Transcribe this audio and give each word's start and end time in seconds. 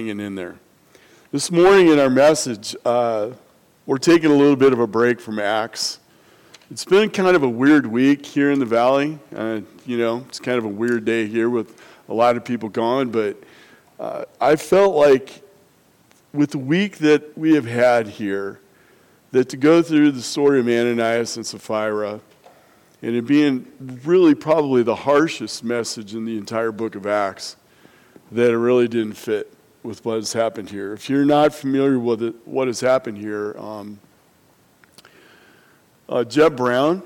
hanging 0.00 0.20
in 0.20 0.34
there. 0.34 0.56
This 1.30 1.50
morning 1.50 1.88
in 1.88 1.98
our 1.98 2.08
message, 2.08 2.74
uh, 2.86 3.32
we're 3.84 3.98
taking 3.98 4.30
a 4.30 4.34
little 4.34 4.56
bit 4.56 4.72
of 4.72 4.80
a 4.80 4.86
break 4.86 5.20
from 5.20 5.38
Acts. 5.38 5.98
It's 6.70 6.86
been 6.86 7.10
kind 7.10 7.36
of 7.36 7.42
a 7.42 7.48
weird 7.48 7.86
week 7.86 8.24
here 8.24 8.50
in 8.50 8.58
the 8.60 8.64
valley. 8.64 9.18
Uh, 9.36 9.60
you 9.84 9.98
know, 9.98 10.24
it's 10.26 10.38
kind 10.38 10.56
of 10.56 10.64
a 10.64 10.68
weird 10.68 11.04
day 11.04 11.26
here 11.26 11.50
with 11.50 11.82
a 12.08 12.14
lot 12.14 12.38
of 12.38 12.46
people 12.46 12.70
gone, 12.70 13.10
but 13.10 13.36
uh, 13.98 14.24
I 14.40 14.56
felt 14.56 14.96
like 14.96 15.42
with 16.32 16.52
the 16.52 16.58
week 16.58 16.96
that 16.98 17.36
we 17.36 17.54
have 17.56 17.66
had 17.66 18.08
here, 18.08 18.58
that 19.32 19.50
to 19.50 19.58
go 19.58 19.82
through 19.82 20.12
the 20.12 20.22
story 20.22 20.60
of 20.60 20.66
Ananias 20.66 21.36
and 21.36 21.46
Sapphira, 21.46 22.20
and 23.02 23.14
it 23.14 23.26
being 23.26 23.70
really 24.02 24.34
probably 24.34 24.82
the 24.82 24.96
harshest 24.96 25.62
message 25.62 26.14
in 26.14 26.24
the 26.24 26.38
entire 26.38 26.72
book 26.72 26.94
of 26.94 27.06
Acts, 27.06 27.56
that 28.32 28.50
it 28.50 28.56
really 28.56 28.88
didn't 28.88 29.18
fit 29.18 29.52
with 29.82 30.04
what 30.04 30.16
has 30.16 30.32
happened 30.32 30.70
here. 30.70 30.92
If 30.92 31.08
you're 31.08 31.24
not 31.24 31.54
familiar 31.54 31.98
with 31.98 32.22
it, 32.22 32.34
what 32.44 32.66
has 32.66 32.80
happened 32.80 33.18
here, 33.18 33.56
um, 33.58 33.98
uh, 36.08 36.24
Jeb 36.24 36.56
Brown, 36.56 37.02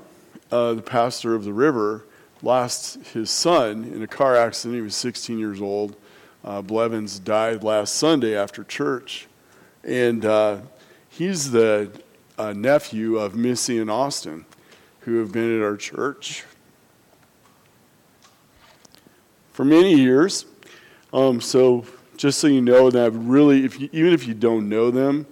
uh, 0.51 0.73
the 0.73 0.81
pastor 0.81 1.35
of 1.35 1.43
the 1.45 1.53
river, 1.53 2.05
lost 2.41 2.95
his 3.13 3.29
son 3.29 3.85
in 3.85 4.01
a 4.01 4.07
car 4.07 4.35
accident. 4.35 4.75
He 4.75 4.81
was 4.81 4.95
16 4.95 5.39
years 5.39 5.61
old. 5.61 5.95
Uh, 6.43 6.61
Blevins 6.61 7.19
died 7.19 7.63
last 7.63 7.95
Sunday 7.95 8.35
after 8.35 8.63
church. 8.63 9.27
And 9.83 10.25
uh, 10.25 10.57
he's 11.09 11.51
the 11.51 11.91
uh, 12.37 12.53
nephew 12.53 13.17
of 13.17 13.35
Missy 13.35 13.79
and 13.79 13.89
Austin, 13.89 14.45
who 15.01 15.19
have 15.19 15.31
been 15.31 15.55
at 15.57 15.63
our 15.63 15.77
church 15.77 16.43
for 19.53 19.63
many 19.63 19.95
years. 19.95 20.45
Um, 21.13 21.39
so 21.39 21.85
just 22.17 22.39
so 22.39 22.47
you 22.47 22.61
know 22.61 22.89
that 22.89 23.11
really, 23.11 23.65
if 23.65 23.79
you, 23.79 23.89
even 23.91 24.13
if 24.13 24.27
you 24.27 24.33
don't 24.33 24.69
know 24.69 24.91
them 24.91 25.27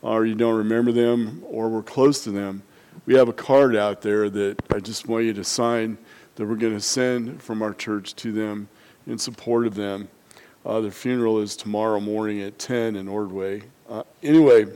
or 0.00 0.26
you 0.26 0.34
don't 0.34 0.56
remember 0.56 0.92
them 0.92 1.42
or 1.46 1.68
we're 1.68 1.82
close 1.82 2.24
to 2.24 2.30
them, 2.30 2.62
we 3.06 3.14
have 3.14 3.28
a 3.28 3.32
card 3.32 3.74
out 3.76 4.02
there 4.02 4.30
that 4.30 4.56
I 4.70 4.78
just 4.78 5.08
want 5.08 5.24
you 5.24 5.32
to 5.34 5.44
sign 5.44 5.98
that 6.36 6.46
we're 6.46 6.56
going 6.56 6.74
to 6.74 6.80
send 6.80 7.42
from 7.42 7.62
our 7.62 7.74
church 7.74 8.14
to 8.16 8.32
them 8.32 8.68
in 9.06 9.18
support 9.18 9.66
of 9.66 9.74
them. 9.74 10.08
Uh, 10.64 10.80
their 10.80 10.90
funeral 10.90 11.40
is 11.40 11.56
tomorrow 11.56 12.00
morning 12.00 12.40
at 12.40 12.58
10 12.58 12.96
in 12.96 13.08
Ordway. 13.08 13.62
Uh, 13.88 14.04
anyway, 14.22 14.66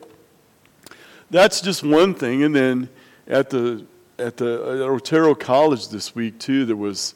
that's 1.30 1.60
just 1.60 1.82
one 1.82 2.14
thing. 2.14 2.42
And 2.42 2.54
then 2.54 2.88
at 3.26 3.50
the 3.50 3.86
at 4.18 4.36
the 4.36 4.54
at 4.54 4.80
Otero 4.80 5.34
College 5.34 5.88
this 5.88 6.14
week 6.14 6.38
too, 6.38 6.64
there 6.64 6.76
was 6.76 7.14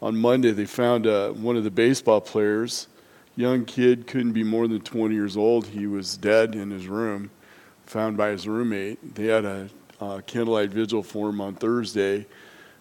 on 0.00 0.16
Monday 0.16 0.52
they 0.52 0.66
found 0.66 1.06
uh, 1.06 1.30
one 1.30 1.56
of 1.56 1.64
the 1.64 1.70
baseball 1.70 2.20
players 2.20 2.88
young 3.36 3.64
kid, 3.64 4.06
couldn't 4.06 4.32
be 4.32 4.42
more 4.42 4.66
than 4.66 4.80
20 4.80 5.14
years 5.14 5.36
old. 5.36 5.66
He 5.66 5.86
was 5.86 6.16
dead 6.16 6.54
in 6.54 6.70
his 6.70 6.88
room, 6.88 7.30
found 7.84 8.16
by 8.16 8.30
his 8.30 8.48
roommate. 8.48 9.14
They 9.14 9.26
had 9.26 9.44
a 9.44 9.68
uh, 10.00 10.20
candlelight 10.26 10.70
vigil 10.70 11.02
for 11.02 11.28
him 11.28 11.40
on 11.40 11.54
Thursday, 11.54 12.26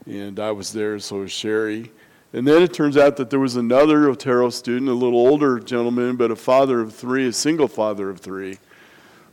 and 0.05 0.39
I 0.39 0.51
was 0.51 0.71
there, 0.71 0.97
so 0.99 1.17
was 1.17 1.31
Sherry. 1.31 1.91
And 2.33 2.47
then 2.47 2.61
it 2.61 2.73
turns 2.73 2.97
out 2.97 3.17
that 3.17 3.29
there 3.29 3.39
was 3.39 3.55
another 3.55 4.09
Otero 4.09 4.49
student, 4.49 4.89
a 4.89 4.93
little 4.93 5.19
older 5.19 5.59
gentleman, 5.59 6.15
but 6.15 6.31
a 6.31 6.35
father 6.35 6.81
of 6.81 6.93
three, 6.93 7.27
a 7.27 7.33
single 7.33 7.67
father 7.67 8.09
of 8.09 8.19
three. 8.19 8.57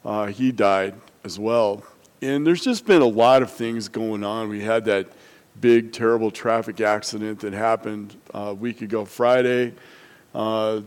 Uh, 0.04 0.26
he 0.26 0.52
died 0.52 0.94
as 1.24 1.38
well. 1.38 1.84
And 2.20 2.46
there's 2.46 2.62
just 2.62 2.86
been 2.86 3.02
a 3.02 3.06
lot 3.06 3.42
of 3.42 3.50
things 3.50 3.88
going 3.88 4.22
on. 4.22 4.48
We 4.48 4.62
had 4.62 4.84
that 4.84 5.08
big, 5.60 5.92
terrible 5.92 6.30
traffic 6.30 6.80
accident 6.80 7.40
that 7.40 7.52
happened 7.52 8.16
uh, 8.32 8.38
a 8.38 8.54
week 8.54 8.82
ago 8.82 9.04
Friday. 9.04 9.74
Uh, 10.32 10.82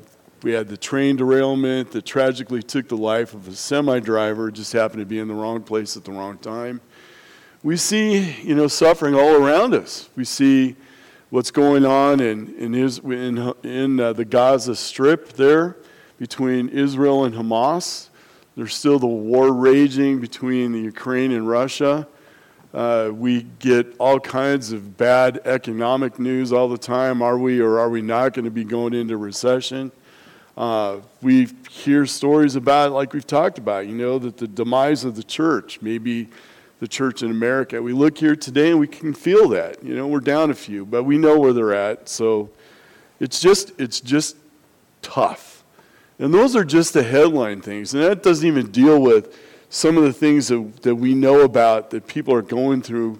we 0.45 0.51
had 0.51 0.67
the 0.67 0.77
train 0.77 1.15
derailment 1.15 1.89
that 1.89 2.05
tragically 2.05 2.61
took 2.61 2.87
the 2.87 2.95
life 2.95 3.33
of 3.33 3.47
a 3.47 3.55
semi 3.55 3.99
driver, 3.99 4.51
just 4.51 4.73
happened 4.73 4.99
to 4.99 5.05
be 5.05 5.17
in 5.17 5.27
the 5.27 5.33
wrong 5.33 5.63
place 5.63 5.97
at 5.97 6.05
the 6.05 6.11
wrong 6.11 6.37
time. 6.37 6.81
We 7.63 7.77
see, 7.77 8.33
you 8.43 8.53
know, 8.53 8.67
suffering 8.67 9.15
all 9.15 9.43
around 9.43 9.73
us. 9.73 10.07
We 10.15 10.23
see 10.23 10.75
what's 11.31 11.49
going 11.49 11.83
on 11.83 12.19
in, 12.19 12.53
in, 12.59 12.75
in, 12.75 13.53
in 13.63 13.99
uh, 13.99 14.13
the 14.13 14.23
Gaza 14.23 14.75
Strip 14.75 15.33
there 15.33 15.77
between 16.19 16.69
Israel 16.69 17.25
and 17.25 17.33
Hamas. 17.33 18.09
There's 18.55 18.75
still 18.75 18.99
the 18.99 19.07
war 19.07 19.51
raging 19.51 20.19
between 20.19 20.73
the 20.73 20.79
Ukraine 20.79 21.31
and 21.31 21.49
Russia. 21.49 22.07
Uh, 22.71 23.09
we 23.11 23.47
get 23.57 23.95
all 23.97 24.19
kinds 24.19 24.71
of 24.71 24.95
bad 24.95 25.41
economic 25.43 26.19
news 26.19 26.53
all 26.53 26.69
the 26.69 26.77
time. 26.77 27.23
Are 27.23 27.39
we 27.39 27.61
or 27.61 27.79
are 27.79 27.89
we 27.89 28.03
not 28.03 28.35
going 28.35 28.45
to 28.45 28.51
be 28.51 28.63
going 28.63 28.93
into 28.93 29.17
recession? 29.17 29.91
Uh, 30.57 31.01
we 31.21 31.49
hear 31.69 32.05
stories 32.05 32.55
about, 32.55 32.93
like 32.93 33.11
we've 33.11 33.27
talked 33.27 33.57
about, 33.57 33.87
you 33.87 33.95
know, 33.95 34.17
that 34.17 34.37
the 34.37 34.47
demise 34.47 35.03
of 35.03 35.15
the 35.15 35.23
church, 35.23 35.81
maybe 35.81 36.29
the 36.79 36.87
church 36.87 37.21
in 37.23 37.29
America. 37.29 37.81
We 37.81 37.91
look 37.91 38.17
here 38.17 38.35
today 38.35 38.71
and 38.71 38.79
we 38.79 38.87
can 38.87 39.13
feel 39.13 39.49
that. 39.49 39.83
You 39.83 39.95
know, 39.95 40.07
we're 40.07 40.21
down 40.21 40.51
a 40.51 40.53
few, 40.53 40.85
but 40.85 41.03
we 41.03 41.17
know 41.17 41.37
where 41.37 41.51
they're 41.51 41.73
at. 41.73 42.07
So 42.07 42.49
it's 43.19 43.41
just, 43.41 43.73
it's 43.77 43.99
just 43.99 44.37
tough. 45.01 45.63
And 46.19 46.33
those 46.33 46.55
are 46.55 46.63
just 46.63 46.93
the 46.93 47.03
headline 47.03 47.61
things. 47.61 47.93
And 47.93 48.01
that 48.03 48.23
doesn't 48.23 48.47
even 48.47 48.71
deal 48.71 49.01
with 49.01 49.37
some 49.69 49.97
of 49.97 50.03
the 50.03 50.13
things 50.13 50.47
that, 50.47 50.83
that 50.83 50.95
we 50.95 51.13
know 51.13 51.41
about 51.41 51.89
that 51.89 52.07
people 52.07 52.33
are 52.33 52.41
going 52.41 52.81
through, 52.81 53.19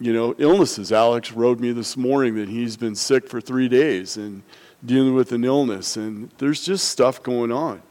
you 0.00 0.14
know, 0.14 0.34
illnesses. 0.38 0.92
Alex 0.92 1.32
wrote 1.32 1.60
me 1.60 1.72
this 1.72 1.94
morning 1.94 2.36
that 2.36 2.48
he's 2.48 2.78
been 2.78 2.94
sick 2.94 3.28
for 3.28 3.42
three 3.42 3.68
days. 3.68 4.16
And, 4.16 4.42
dealing 4.84 5.14
with 5.14 5.32
an 5.32 5.44
illness, 5.44 5.96
and 5.96 6.30
there's 6.38 6.64
just 6.64 6.88
stuff 6.88 7.22
going 7.22 7.52
on. 7.52 7.82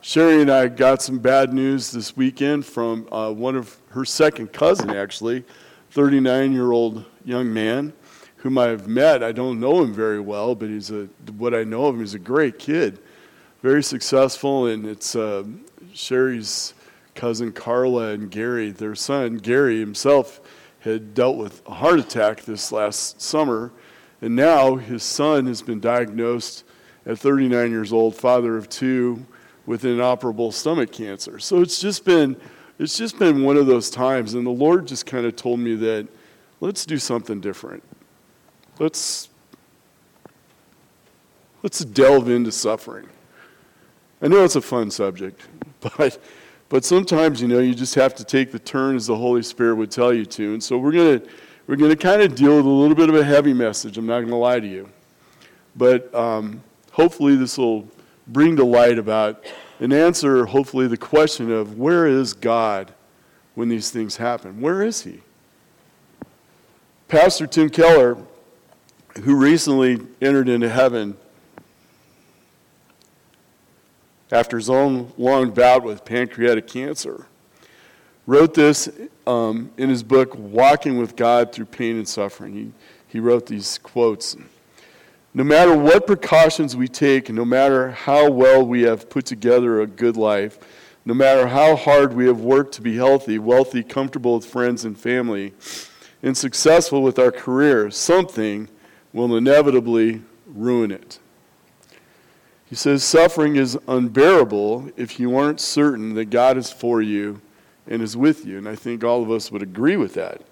Sherry 0.00 0.40
and 0.40 0.50
I 0.50 0.68
got 0.68 1.02
some 1.02 1.18
bad 1.18 1.52
news 1.52 1.90
this 1.90 2.16
weekend 2.16 2.64
from 2.64 3.12
uh, 3.12 3.32
one 3.32 3.56
of 3.56 3.76
her 3.90 4.04
second 4.04 4.52
cousin, 4.52 4.90
actually, 4.90 5.44
39 5.90 6.52
year 6.52 6.72
old 6.72 7.04
young 7.24 7.52
man 7.52 7.92
whom 8.38 8.56
I've 8.56 8.86
met. 8.86 9.22
I 9.22 9.32
don't 9.32 9.60
know 9.60 9.82
him 9.82 9.92
very 9.92 10.20
well, 10.20 10.54
but 10.54 10.68
he's 10.68 10.90
a 10.90 11.08
what 11.36 11.54
I 11.54 11.64
know 11.64 11.86
of 11.86 11.96
him. 11.96 12.00
He's 12.00 12.14
a 12.14 12.18
great 12.18 12.58
kid, 12.58 13.00
very 13.62 13.82
successful, 13.82 14.66
and 14.66 14.86
it's 14.86 15.14
uh, 15.16 15.44
Sherry's 15.92 16.74
cousin 17.14 17.52
Carla 17.52 18.10
and 18.10 18.30
Gary. 18.30 18.70
Their 18.70 18.94
son 18.94 19.38
Gary 19.38 19.80
himself 19.80 20.40
had 20.80 21.14
dealt 21.14 21.36
with 21.36 21.66
a 21.66 21.74
heart 21.74 21.98
attack 21.98 22.42
this 22.42 22.70
last 22.70 23.20
summer 23.20 23.72
and 24.20 24.34
now 24.34 24.76
his 24.76 25.02
son 25.02 25.46
has 25.46 25.62
been 25.62 25.80
diagnosed 25.80 26.64
at 27.06 27.18
39 27.18 27.70
years 27.70 27.92
old, 27.92 28.14
father 28.14 28.56
of 28.56 28.68
two, 28.68 29.24
with 29.66 29.84
inoperable 29.84 30.50
stomach 30.50 30.92
cancer. 30.92 31.38
So 31.38 31.60
it's 31.60 31.80
just 31.80 32.04
been 32.04 32.36
it's 32.78 32.96
just 32.96 33.18
been 33.18 33.42
one 33.42 33.56
of 33.56 33.66
those 33.66 33.90
times 33.90 34.34
and 34.34 34.46
the 34.46 34.50
Lord 34.50 34.86
just 34.86 35.04
kind 35.04 35.26
of 35.26 35.34
told 35.34 35.58
me 35.58 35.74
that 35.76 36.06
let's 36.60 36.86
do 36.86 36.96
something 36.96 37.40
different. 37.40 37.82
Let's 38.78 39.28
let's 41.62 41.80
delve 41.80 42.28
into 42.28 42.52
suffering. 42.52 43.08
I 44.22 44.28
know 44.28 44.44
it's 44.44 44.56
a 44.56 44.60
fun 44.60 44.90
subject, 44.90 45.40
but 45.80 46.18
but 46.68 46.84
sometimes 46.84 47.40
you 47.40 47.48
know 47.48 47.58
you 47.58 47.74
just 47.74 47.94
have 47.94 48.14
to 48.16 48.24
take 48.24 48.52
the 48.52 48.58
turn 48.58 48.96
as 48.96 49.06
the 49.06 49.16
Holy 49.16 49.42
Spirit 49.42 49.76
would 49.76 49.90
tell 49.90 50.12
you 50.12 50.26
to. 50.26 50.52
And 50.52 50.62
so 50.62 50.78
we're 50.78 50.92
going 50.92 51.20
to 51.20 51.28
we're 51.68 51.76
going 51.76 51.90
to 51.90 51.96
kind 51.96 52.22
of 52.22 52.34
deal 52.34 52.56
with 52.56 52.64
a 52.64 52.68
little 52.68 52.96
bit 52.96 53.10
of 53.10 53.14
a 53.14 53.22
heavy 53.22 53.52
message. 53.52 53.98
I'm 53.98 54.06
not 54.06 54.20
going 54.20 54.30
to 54.30 54.36
lie 54.36 54.58
to 54.58 54.66
you. 54.66 54.88
But 55.76 56.12
um, 56.14 56.62
hopefully, 56.92 57.36
this 57.36 57.58
will 57.58 57.86
bring 58.26 58.56
to 58.56 58.64
light 58.64 58.98
about 58.98 59.44
and 59.78 59.92
answer, 59.92 60.46
hopefully, 60.46 60.88
the 60.88 60.96
question 60.96 61.52
of 61.52 61.78
where 61.78 62.06
is 62.06 62.32
God 62.32 62.94
when 63.54 63.68
these 63.68 63.90
things 63.90 64.16
happen? 64.16 64.62
Where 64.62 64.82
is 64.82 65.02
He? 65.02 65.20
Pastor 67.06 67.46
Tim 67.46 67.68
Keller, 67.68 68.16
who 69.22 69.36
recently 69.36 70.00
entered 70.22 70.48
into 70.48 70.70
heaven 70.70 71.18
after 74.32 74.56
his 74.56 74.70
own 74.70 75.12
long 75.18 75.50
bout 75.50 75.84
with 75.84 76.04
pancreatic 76.04 76.66
cancer, 76.66 77.26
wrote 78.28 78.52
this 78.52 78.90
um, 79.26 79.70
in 79.78 79.88
his 79.88 80.02
book, 80.02 80.34
Walking 80.36 80.98
with 80.98 81.16
God 81.16 81.50
Through 81.50 81.64
Pain 81.64 81.96
and 81.96 82.06
Suffering. 82.06 82.52
He, 82.52 82.72
he 83.08 83.20
wrote 83.20 83.46
these 83.46 83.78
quotes 83.78 84.36
No 85.32 85.42
matter 85.42 85.74
what 85.74 86.06
precautions 86.06 86.76
we 86.76 86.88
take, 86.88 87.30
no 87.30 87.46
matter 87.46 87.90
how 87.90 88.30
well 88.30 88.64
we 88.64 88.82
have 88.82 89.08
put 89.08 89.24
together 89.24 89.80
a 89.80 89.86
good 89.86 90.18
life, 90.18 90.58
no 91.06 91.14
matter 91.14 91.46
how 91.48 91.74
hard 91.74 92.12
we 92.12 92.26
have 92.26 92.40
worked 92.40 92.74
to 92.74 92.82
be 92.82 92.96
healthy, 92.96 93.38
wealthy, 93.38 93.82
comfortable 93.82 94.34
with 94.34 94.44
friends 94.44 94.84
and 94.84 95.00
family, 95.00 95.54
and 96.22 96.36
successful 96.36 97.02
with 97.02 97.18
our 97.18 97.32
career, 97.32 97.90
something 97.90 98.68
will 99.14 99.34
inevitably 99.36 100.20
ruin 100.46 100.90
it. 100.90 101.18
He 102.66 102.74
says 102.74 103.02
suffering 103.02 103.56
is 103.56 103.78
unbearable 103.88 104.90
if 104.98 105.18
you 105.18 105.34
aren't 105.34 105.60
certain 105.60 106.12
that 106.12 106.26
God 106.26 106.58
is 106.58 106.70
for 106.70 107.00
you 107.00 107.40
and 107.88 108.02
is 108.02 108.16
with 108.16 108.46
you. 108.46 108.58
And 108.58 108.68
I 108.68 108.76
think 108.76 109.02
all 109.02 109.22
of 109.22 109.30
us 109.30 109.50
would 109.50 109.62
agree 109.62 109.96
with 109.96 110.14
that. 110.14 110.42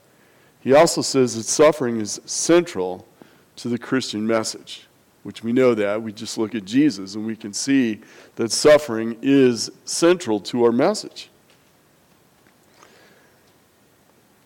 He 0.60 0.74
also 0.74 1.02
says 1.02 1.36
that 1.36 1.44
suffering 1.44 2.00
is 2.00 2.20
central 2.24 3.06
to 3.56 3.68
the 3.68 3.78
Christian 3.78 4.26
message. 4.26 4.86
which 5.26 5.42
we 5.42 5.52
know 5.52 5.74
that. 5.74 6.00
We 6.00 6.12
just 6.12 6.38
look 6.38 6.54
at 6.54 6.64
Jesus 6.64 7.16
and 7.16 7.26
we 7.26 7.34
can 7.34 7.52
see 7.52 7.98
that 8.36 8.52
suffering 8.52 9.18
is 9.22 9.72
central 9.84 10.38
to 10.38 10.62
our 10.62 10.70
message. 10.70 11.30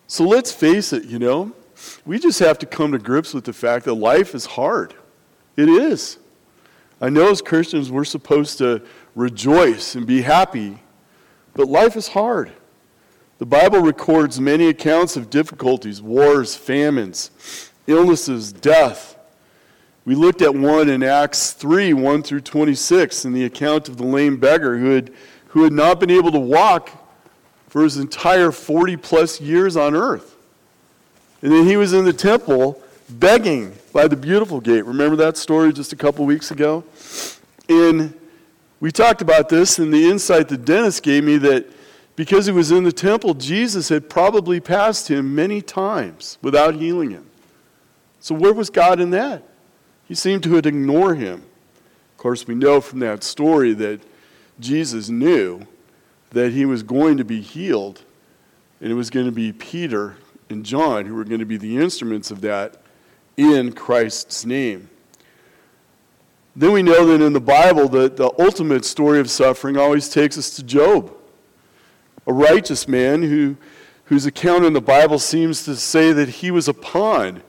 So 0.07 0.23
let's 0.23 0.51
face 0.51 0.91
it, 0.91 1.05
you 1.05 1.19
know, 1.19 1.51
we 2.03 2.17
just 2.17 2.39
have 2.39 2.57
to 2.57 2.65
come 2.65 2.93
to 2.93 2.97
grips 2.97 3.31
with 3.31 3.43
the 3.43 3.53
fact 3.53 3.85
that 3.85 3.93
life 3.93 4.33
is 4.33 4.47
hard. 4.47 4.95
It 5.55 5.69
is. 5.69 6.17
I 6.99 7.09
know 7.09 7.29
as 7.29 7.43
Christians 7.43 7.91
we're 7.91 8.03
supposed 8.03 8.57
to 8.57 8.81
rejoice 9.13 9.93
and 9.93 10.07
be 10.07 10.23
happy, 10.23 10.79
but 11.53 11.67
life 11.67 11.95
is 11.95 12.07
hard. 12.07 12.51
The 13.41 13.47
Bible 13.47 13.79
records 13.79 14.39
many 14.39 14.67
accounts 14.67 15.17
of 15.17 15.31
difficulties, 15.31 15.99
wars, 15.99 16.55
famines, 16.55 17.31
illnesses, 17.87 18.53
death. 18.53 19.17
We 20.05 20.13
looked 20.13 20.43
at 20.43 20.53
one 20.53 20.87
in 20.87 21.01
Acts 21.01 21.49
3 21.53 21.91
1 21.93 22.21
through 22.21 22.41
26 22.41 23.25
in 23.25 23.33
the 23.33 23.43
account 23.43 23.89
of 23.89 23.97
the 23.97 24.05
lame 24.05 24.37
beggar 24.37 24.77
who 24.77 24.91
had, 24.91 25.11
who 25.47 25.63
had 25.63 25.73
not 25.73 25.99
been 25.99 26.11
able 26.11 26.31
to 26.31 26.39
walk 26.39 26.91
for 27.67 27.81
his 27.81 27.97
entire 27.97 28.51
40 28.51 28.95
plus 28.97 29.41
years 29.41 29.75
on 29.75 29.95
earth. 29.95 30.35
And 31.41 31.51
then 31.51 31.65
he 31.65 31.77
was 31.77 31.93
in 31.93 32.05
the 32.05 32.13
temple 32.13 32.79
begging 33.09 33.73
by 33.91 34.07
the 34.07 34.15
beautiful 34.15 34.61
gate. 34.61 34.85
Remember 34.85 35.15
that 35.15 35.35
story 35.35 35.73
just 35.73 35.91
a 35.93 35.95
couple 35.95 36.27
weeks 36.27 36.51
ago? 36.51 36.83
And 37.67 38.13
we 38.79 38.91
talked 38.91 39.23
about 39.23 39.49
this, 39.49 39.79
and 39.79 39.91
the 39.91 40.07
insight 40.07 40.47
that 40.49 40.63
Dennis 40.63 40.99
gave 40.99 41.23
me 41.23 41.37
that 41.37 41.80
because 42.15 42.45
he 42.45 42.51
was 42.51 42.71
in 42.71 42.83
the 42.83 42.91
temple, 42.91 43.33
Jesus 43.33 43.89
had 43.89 44.09
probably 44.09 44.59
passed 44.59 45.09
him 45.09 45.33
many 45.33 45.61
times 45.61 46.37
without 46.41 46.75
healing 46.75 47.11
him. 47.11 47.25
So, 48.19 48.35
where 48.35 48.53
was 48.53 48.69
God 48.69 48.99
in 48.99 49.11
that? 49.11 49.43
He 50.07 50.15
seemed 50.15 50.43
to 50.43 50.57
ignore 50.57 51.15
him. 51.15 51.43
Of 52.11 52.17
course, 52.17 52.45
we 52.45 52.53
know 52.53 52.81
from 52.81 52.99
that 52.99 53.23
story 53.23 53.73
that 53.75 54.01
Jesus 54.59 55.09
knew 55.09 55.65
that 56.31 56.51
he 56.51 56.65
was 56.65 56.83
going 56.83 57.17
to 57.17 57.23
be 57.23 57.41
healed, 57.41 58.01
and 58.79 58.91
it 58.91 58.95
was 58.95 59.09
going 59.09 59.25
to 59.25 59.31
be 59.31 59.51
Peter 59.51 60.17
and 60.49 60.65
John 60.65 61.05
who 61.05 61.15
were 61.15 61.23
going 61.23 61.39
to 61.39 61.45
be 61.45 61.57
the 61.57 61.77
instruments 61.77 62.29
of 62.29 62.41
that 62.41 62.81
in 63.37 63.71
Christ's 63.71 64.45
name. 64.45 64.89
Then 66.55 66.73
we 66.73 66.83
know 66.83 67.05
that 67.05 67.23
in 67.23 67.33
the 67.33 67.39
Bible 67.39 67.87
that 67.89 68.17
the 68.17 68.31
ultimate 68.37 68.83
story 68.83 69.19
of 69.19 69.29
suffering 69.29 69.77
always 69.77 70.09
takes 70.09 70.37
us 70.37 70.55
to 70.57 70.63
Job, 70.63 71.15
a 72.31 72.33
righteous 72.33 72.87
man 72.87 73.23
who, 73.23 73.57
whose 74.05 74.25
account 74.25 74.63
in 74.63 74.71
the 74.71 74.79
Bible 74.79 75.19
seems 75.19 75.65
to 75.65 75.75
say 75.75 76.13
that 76.13 76.29
he 76.29 76.49
was 76.49 76.69
a 76.69 76.73
pawn 76.73 77.43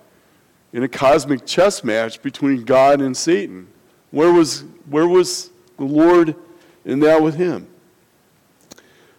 in 0.72 0.82
a 0.82 0.88
cosmic 0.88 1.46
chess 1.46 1.84
match 1.84 2.20
between 2.20 2.64
God 2.64 3.00
and 3.00 3.16
Satan. 3.16 3.68
Where 4.10 4.32
was, 4.32 4.64
where 4.90 5.06
was 5.06 5.50
the 5.78 5.84
Lord 5.84 6.34
in 6.84 6.98
that 6.98 7.22
with 7.22 7.36
him? 7.36 7.68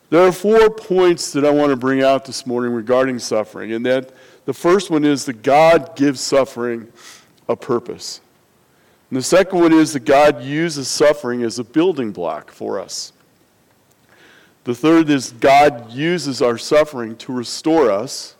There 0.09 0.27
are 0.27 0.33
four 0.33 0.69
points 0.69 1.31
that 1.31 1.45
I 1.45 1.49
want 1.49 1.69
to 1.69 1.77
bring 1.77 2.03
out 2.03 2.25
this 2.25 2.45
morning 2.45 2.73
regarding 2.73 3.19
suffering, 3.19 3.71
and 3.71 3.85
that 3.85 4.11
the 4.43 4.53
first 4.53 4.91
one 4.91 5.05
is 5.05 5.23
that 5.25 5.43
God 5.43 5.95
gives 5.95 6.19
suffering 6.19 6.91
a 7.47 7.55
purpose. 7.55 8.19
And 9.09 9.17
the 9.17 9.23
second 9.23 9.61
one 9.61 9.71
is 9.71 9.93
that 9.93 10.03
God 10.03 10.43
uses 10.43 10.89
suffering 10.89 11.41
as 11.43 11.57
a 11.57 11.63
building 11.63 12.11
block 12.11 12.51
for 12.51 12.81
us. 12.81 13.12
The 14.63 14.75
third 14.75 15.09
is 15.09 15.31
God 15.31 15.91
uses 15.91 16.41
our 16.41 16.57
suffering 16.57 17.15
to 17.17 17.33
restore 17.33 17.91
us. 17.91 18.35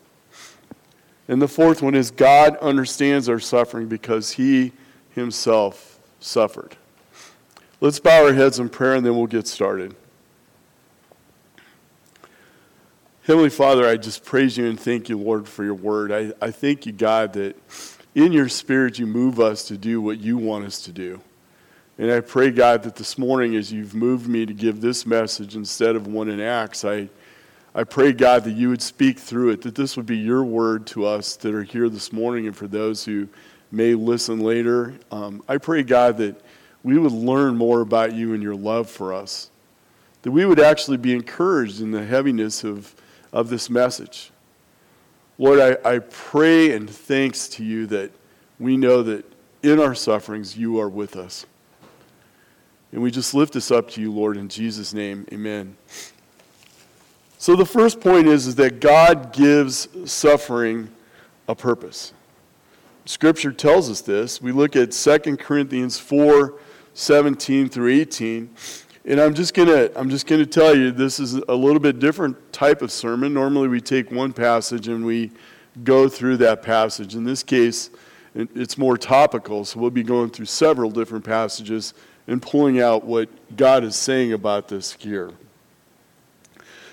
And 1.28 1.42
the 1.42 1.48
fourth 1.48 1.82
one 1.82 1.96
is 1.96 2.12
God 2.12 2.58
understands 2.58 3.28
our 3.30 3.40
suffering 3.40 3.88
because 3.88 4.32
he 4.32 4.72
himself 5.12 6.00
suffered. 6.20 6.76
Let's 7.82 8.00
bow 8.00 8.26
our 8.26 8.34
heads 8.34 8.60
in 8.60 8.70
prayer 8.70 8.96
and 8.96 9.06
then 9.06 9.16
we'll 9.16 9.28
get 9.28 9.48
started. 9.48 9.96
Heavenly 13.24 13.50
Father, 13.50 13.88
I 13.88 13.96
just 13.96 14.26
praise 14.26 14.58
you 14.58 14.66
and 14.66 14.78
thank 14.78 15.08
you, 15.08 15.18
Lord, 15.18 15.48
for 15.48 15.64
your 15.64 15.76
word. 15.76 16.12
I, 16.12 16.34
I 16.46 16.52
thank 16.52 16.86
you, 16.86 16.92
God, 16.92 17.34
that 17.34 17.56
in 18.16 18.34
your 18.34 18.50
spirit 18.50 19.00
you 19.00 19.08
move 19.08 19.40
us 19.40 19.64
to 19.70 19.78
do 19.78 20.02
what 20.02 20.20
you 20.20 20.38
want 20.38 20.66
us 20.66 20.82
to 20.84 20.92
do. 20.92 21.22
And 21.98 22.12
I 22.12 22.22
pray, 22.22 22.50
God, 22.50 22.84
that 22.84 22.96
this 22.96 23.18
morning, 23.18 23.56
as 23.56 23.72
you've 23.72 23.94
moved 23.94 24.28
me 24.28 24.46
to 24.46 24.54
give 24.54 24.82
this 24.82 25.06
message 25.06 25.56
instead 25.56 25.96
of 25.96 26.08
one 26.08 26.30
in 26.30 26.40
Acts, 26.40 26.84
I, 26.84 27.10
I 27.76 27.84
pray, 27.84 28.12
God, 28.12 28.44
that 28.46 28.54
you 28.54 28.70
would 28.70 28.82
speak 28.82 29.20
through 29.20 29.52
it, 29.52 29.62
that 29.62 29.76
this 29.76 29.96
would 29.96 30.06
be 30.08 30.18
your 30.18 30.44
word 30.44 30.88
to 30.88 31.06
us 31.06 31.36
that 31.38 31.54
are 31.54 31.64
here 31.64 31.90
this 31.90 32.12
morning 32.12 32.48
and 32.48 32.56
for 32.56 32.68
those 32.68 33.06
who 33.06 33.28
may 33.72 33.94
listen 33.94 34.40
later. 34.40 34.96
Um, 35.12 35.44
I 35.48 35.58
pray, 35.58 35.84
God, 35.84 36.18
that 36.18 36.42
we 36.82 36.98
would 36.98 37.12
learn 37.12 37.56
more 37.58 37.82
about 37.82 38.14
you 38.14 38.34
and 38.34 38.42
your 38.42 38.56
love 38.56 38.90
for 38.90 39.14
us, 39.14 39.50
that 40.24 40.32
we 40.32 40.46
would 40.46 40.60
actually 40.60 40.98
be 40.98 41.14
encouraged 41.14 41.80
in 41.80 41.92
the 41.92 42.06
heaviness 42.06 42.64
of 42.64 42.96
of 43.34 43.50
this 43.50 43.70
message. 43.70 44.32
Lord, 45.40 45.60
I, 45.60 45.96
I 45.96 46.00
pray 46.00 46.72
and 46.72 46.88
thanks 46.90 47.50
to 47.50 47.66
you 47.66 47.88
that 47.88 48.12
we 48.60 48.78
know 48.78 49.02
that 49.04 49.26
in 49.64 49.80
our 49.80 49.96
sufferings 49.96 50.56
you 50.56 50.80
are 50.80 50.88
with 50.88 51.16
us. 51.18 51.46
And 52.94 53.02
we 53.02 53.10
just 53.10 53.34
lift 53.34 53.54
this 53.54 53.72
up 53.72 53.90
to 53.92 54.02
you, 54.02 54.12
Lord, 54.14 54.38
in 54.38 54.48
Jesus' 54.48 54.94
name. 54.94 55.26
Amen. 55.34 55.76
So 57.40 57.56
the 57.56 57.66
first 57.66 58.00
point 58.00 58.28
is, 58.28 58.46
is 58.46 58.54
that 58.56 58.80
God 58.80 59.34
gives 59.34 59.88
suffering 60.06 60.90
a 61.48 61.56
purpose. 61.56 62.14
Scripture 63.06 63.52
tells 63.52 63.90
us 63.90 64.02
this. 64.02 64.44
We 64.44 64.52
look 64.52 64.76
at 64.76 64.92
2 64.92 65.38
Corinthians 65.38 66.00
4 66.00 66.54
17 66.94 67.70
through 67.70 67.92
18. 67.92 68.54
And 69.06 69.20
I'm 69.20 69.34
just 69.34 69.56
gonna 69.56 69.90
I'm 69.96 70.12
just 70.12 70.28
gonna 70.28 70.46
tell 70.46 70.78
you 70.78 70.92
this 70.92 71.20
is 71.20 71.34
a 71.34 71.56
little 71.56 71.80
bit 71.80 71.98
different 71.98 72.54
type 72.54 72.84
of 72.84 72.92
sermon. 72.92 73.34
Normally 73.34 73.70
we 73.70 73.82
take 73.82 74.12
one 74.12 74.32
passage 74.32 74.88
and 74.88 75.04
we 75.04 75.32
go 75.84 76.08
through 76.08 76.38
that 76.38 76.62
passage. 76.62 77.16
In 77.16 77.24
this 77.24 77.42
case, 77.42 77.90
it's 78.36 78.78
more 78.78 78.98
topical, 78.98 79.66
so 79.66 79.80
we'll 79.80 79.90
be 79.90 80.04
going 80.04 80.30
through 80.30 80.46
several 80.46 80.92
different 80.92 81.26
passages 81.26 81.96
and 82.28 82.42
pulling 82.42 82.80
out 82.80 83.06
what 83.06 83.30
God 83.56 83.84
is 83.84 83.96
saying 83.96 84.34
about 84.34 84.68
this 84.68 84.96
gear. 84.96 85.32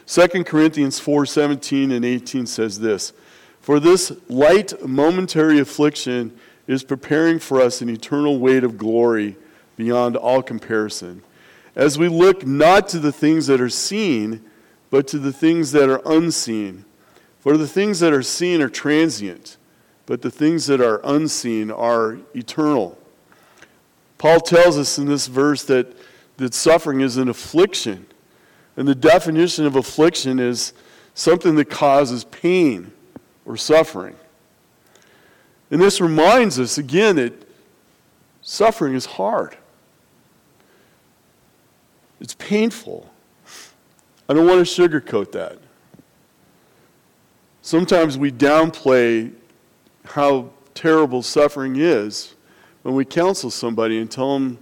2 0.06 0.44
Corinthians 0.44 0.98
4:17 0.98 1.92
and 1.92 2.04
18 2.04 2.46
says 2.46 2.80
this, 2.80 3.12
"For 3.60 3.78
this 3.78 4.12
light 4.28 4.86
momentary 4.86 5.58
affliction 5.58 6.32
is 6.66 6.82
preparing 6.82 7.38
for 7.38 7.60
us 7.60 7.80
an 7.80 7.88
eternal 7.88 8.38
weight 8.38 8.64
of 8.64 8.76
glory 8.76 9.36
beyond 9.76 10.16
all 10.16 10.42
comparison." 10.42 11.22
as 11.76 11.98
we 11.98 12.08
look 12.08 12.46
not 12.46 12.88
to 12.88 12.98
the 12.98 13.12
things 13.12 13.46
that 13.46 13.60
are 13.60 13.70
seen, 13.70 14.42
but 14.90 15.06
to 15.08 15.18
the 15.18 15.32
things 15.32 15.72
that 15.72 15.88
are 15.88 16.02
unseen. 16.04 16.84
For 17.38 17.56
the 17.56 17.68
things 17.68 18.00
that 18.00 18.12
are 18.12 18.22
seen 18.22 18.60
are 18.60 18.68
transient, 18.68 19.56
but 20.06 20.22
the 20.22 20.30
things 20.30 20.66
that 20.66 20.80
are 20.80 21.00
unseen 21.04 21.70
are 21.70 22.18
eternal. 22.34 22.98
Paul 24.20 24.38
tells 24.38 24.76
us 24.76 24.98
in 24.98 25.06
this 25.06 25.28
verse 25.28 25.64
that, 25.64 25.96
that 26.36 26.52
suffering 26.52 27.00
is 27.00 27.16
an 27.16 27.30
affliction. 27.30 28.04
And 28.76 28.86
the 28.86 28.94
definition 28.94 29.64
of 29.64 29.76
affliction 29.76 30.38
is 30.38 30.74
something 31.14 31.54
that 31.54 31.70
causes 31.70 32.24
pain 32.24 32.92
or 33.46 33.56
suffering. 33.56 34.14
And 35.70 35.80
this 35.80 36.02
reminds 36.02 36.60
us 36.60 36.76
again 36.76 37.16
that 37.16 37.32
suffering 38.42 38.92
is 38.92 39.06
hard. 39.06 39.56
It's 42.20 42.34
painful. 42.34 43.10
I 44.28 44.34
don't 44.34 44.46
want 44.46 44.66
to 44.66 44.88
sugarcoat 44.88 45.32
that. 45.32 45.56
Sometimes 47.62 48.18
we 48.18 48.30
downplay 48.30 49.32
how 50.04 50.50
terrible 50.74 51.22
suffering 51.22 51.76
is 51.76 52.34
when 52.82 52.94
we 52.94 53.04
counsel 53.04 53.50
somebody 53.50 53.98
and 53.98 54.10
tell 54.10 54.34
them 54.34 54.58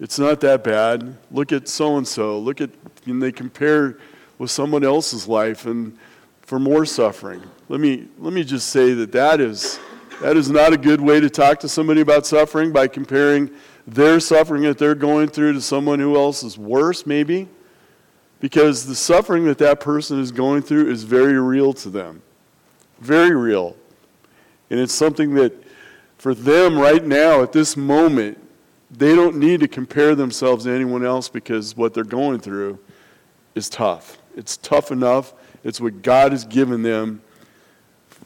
it's 0.00 0.18
not 0.18 0.40
that 0.40 0.64
bad. 0.64 1.16
Look 1.30 1.52
at 1.52 1.68
so 1.68 1.96
and 1.98 2.08
so. 2.08 2.38
Look 2.38 2.60
at, 2.60 2.70
and 3.06 3.22
they 3.22 3.32
compare 3.32 3.98
with 4.38 4.50
someone 4.50 4.82
else's 4.82 5.28
life 5.28 5.66
and 5.66 5.96
for 6.42 6.58
more 6.58 6.84
suffering. 6.86 7.42
Let 7.68 7.80
me, 7.80 8.08
let 8.18 8.32
me 8.32 8.42
just 8.42 8.70
say 8.70 8.94
that 8.94 9.12
that 9.12 9.40
is, 9.40 9.78
that 10.22 10.36
is 10.36 10.50
not 10.50 10.72
a 10.72 10.78
good 10.78 11.00
way 11.00 11.20
to 11.20 11.30
talk 11.30 11.60
to 11.60 11.68
somebody 11.68 12.00
about 12.00 12.26
suffering 12.26 12.72
by 12.72 12.88
comparing 12.88 13.50
their 13.86 14.20
suffering 14.20 14.62
that 14.62 14.78
they're 14.78 14.94
going 14.94 15.28
through 15.28 15.52
to 15.52 15.60
someone 15.60 15.98
who 15.98 16.16
else 16.16 16.42
is 16.42 16.56
worse, 16.56 17.06
maybe. 17.06 17.48
Because 18.40 18.86
the 18.86 18.94
suffering 18.94 19.44
that 19.44 19.58
that 19.58 19.80
person 19.80 20.18
is 20.18 20.32
going 20.32 20.62
through 20.62 20.90
is 20.90 21.04
very 21.04 21.38
real 21.38 21.74
to 21.74 21.90
them. 21.90 22.22
Very 23.00 23.34
real. 23.34 23.76
And 24.70 24.80
it's 24.80 24.94
something 24.94 25.34
that 25.34 25.52
for 26.20 26.34
them 26.34 26.78
right 26.78 27.02
now, 27.02 27.42
at 27.42 27.50
this 27.50 27.78
moment, 27.78 28.38
they 28.90 29.16
don't 29.16 29.36
need 29.36 29.60
to 29.60 29.68
compare 29.68 30.14
themselves 30.14 30.64
to 30.64 30.70
anyone 30.70 31.02
else 31.02 31.30
because 31.30 31.74
what 31.74 31.94
they're 31.94 32.04
going 32.04 32.40
through 32.40 32.78
is 33.54 33.70
tough. 33.70 34.18
It's 34.36 34.58
tough 34.58 34.90
enough. 34.90 35.32
It's 35.64 35.80
what 35.80 36.02
God 36.02 36.32
has 36.32 36.44
given 36.44 36.82
them 36.82 37.22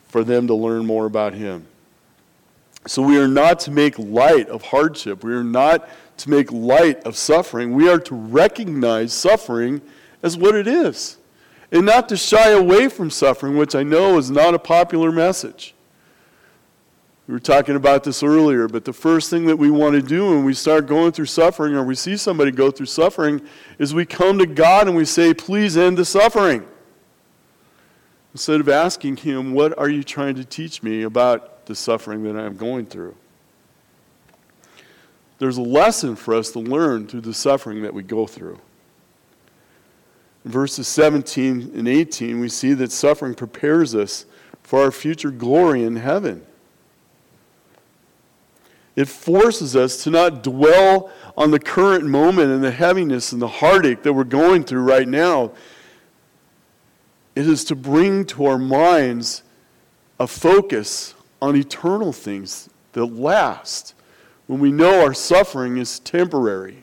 for 0.08 0.24
them 0.24 0.48
to 0.48 0.54
learn 0.54 0.84
more 0.84 1.06
about 1.06 1.34
Him. 1.34 1.68
So 2.88 3.00
we 3.00 3.16
are 3.16 3.28
not 3.28 3.60
to 3.60 3.70
make 3.70 3.96
light 3.96 4.48
of 4.48 4.62
hardship. 4.62 5.22
We 5.22 5.32
are 5.32 5.44
not 5.44 5.88
to 6.18 6.30
make 6.30 6.50
light 6.50 7.00
of 7.04 7.16
suffering. 7.16 7.74
We 7.74 7.88
are 7.88 8.00
to 8.00 8.14
recognize 8.16 9.12
suffering 9.12 9.80
as 10.20 10.36
what 10.36 10.56
it 10.56 10.66
is 10.66 11.16
and 11.70 11.86
not 11.86 12.08
to 12.08 12.16
shy 12.16 12.50
away 12.50 12.88
from 12.88 13.08
suffering, 13.08 13.56
which 13.56 13.76
I 13.76 13.84
know 13.84 14.18
is 14.18 14.32
not 14.32 14.52
a 14.52 14.58
popular 14.58 15.12
message. 15.12 15.74
We 17.26 17.32
were 17.32 17.40
talking 17.40 17.74
about 17.74 18.04
this 18.04 18.22
earlier, 18.22 18.68
but 18.68 18.84
the 18.84 18.92
first 18.92 19.30
thing 19.30 19.46
that 19.46 19.56
we 19.56 19.70
want 19.70 19.94
to 19.94 20.02
do 20.02 20.30
when 20.30 20.44
we 20.44 20.52
start 20.52 20.86
going 20.86 21.12
through 21.12 21.26
suffering 21.26 21.74
or 21.74 21.82
we 21.82 21.94
see 21.94 22.18
somebody 22.18 22.50
go 22.50 22.70
through 22.70 22.86
suffering 22.86 23.40
is 23.78 23.94
we 23.94 24.04
come 24.04 24.38
to 24.38 24.46
God 24.46 24.88
and 24.88 24.96
we 24.96 25.06
say, 25.06 25.32
Please 25.32 25.76
end 25.76 25.96
the 25.96 26.04
suffering. 26.04 26.66
Instead 28.34 28.60
of 28.60 28.68
asking 28.68 29.16
Him, 29.16 29.54
What 29.54 29.76
are 29.78 29.88
you 29.88 30.04
trying 30.04 30.34
to 30.34 30.44
teach 30.44 30.82
me 30.82 31.02
about 31.02 31.64
the 31.64 31.74
suffering 31.74 32.24
that 32.24 32.36
I'm 32.36 32.58
going 32.58 32.84
through? 32.84 33.16
There's 35.38 35.56
a 35.56 35.62
lesson 35.62 36.16
for 36.16 36.34
us 36.34 36.50
to 36.52 36.58
learn 36.58 37.06
through 37.06 37.22
the 37.22 37.34
suffering 37.34 37.82
that 37.82 37.94
we 37.94 38.02
go 38.02 38.26
through. 38.26 38.60
In 40.44 40.50
verses 40.50 40.86
17 40.88 41.72
and 41.74 41.88
18, 41.88 42.38
we 42.38 42.50
see 42.50 42.74
that 42.74 42.92
suffering 42.92 43.34
prepares 43.34 43.94
us 43.94 44.26
for 44.62 44.82
our 44.82 44.90
future 44.90 45.30
glory 45.30 45.84
in 45.84 45.96
heaven. 45.96 46.44
It 48.96 49.08
forces 49.08 49.74
us 49.74 50.02
to 50.04 50.10
not 50.10 50.42
dwell 50.42 51.10
on 51.36 51.50
the 51.50 51.58
current 51.58 52.04
moment 52.04 52.50
and 52.50 52.62
the 52.62 52.70
heaviness 52.70 53.32
and 53.32 53.42
the 53.42 53.48
heartache 53.48 54.02
that 54.04 54.12
we're 54.12 54.24
going 54.24 54.64
through 54.64 54.82
right 54.82 55.08
now. 55.08 55.52
It 57.34 57.48
is 57.48 57.64
to 57.64 57.74
bring 57.74 58.24
to 58.26 58.46
our 58.46 58.58
minds 58.58 59.42
a 60.20 60.28
focus 60.28 61.14
on 61.42 61.56
eternal 61.56 62.12
things 62.12 62.68
that 62.92 63.06
last 63.06 63.94
when 64.46 64.60
we 64.60 64.70
know 64.70 65.02
our 65.02 65.14
suffering 65.14 65.76
is 65.76 65.98
temporary. 65.98 66.78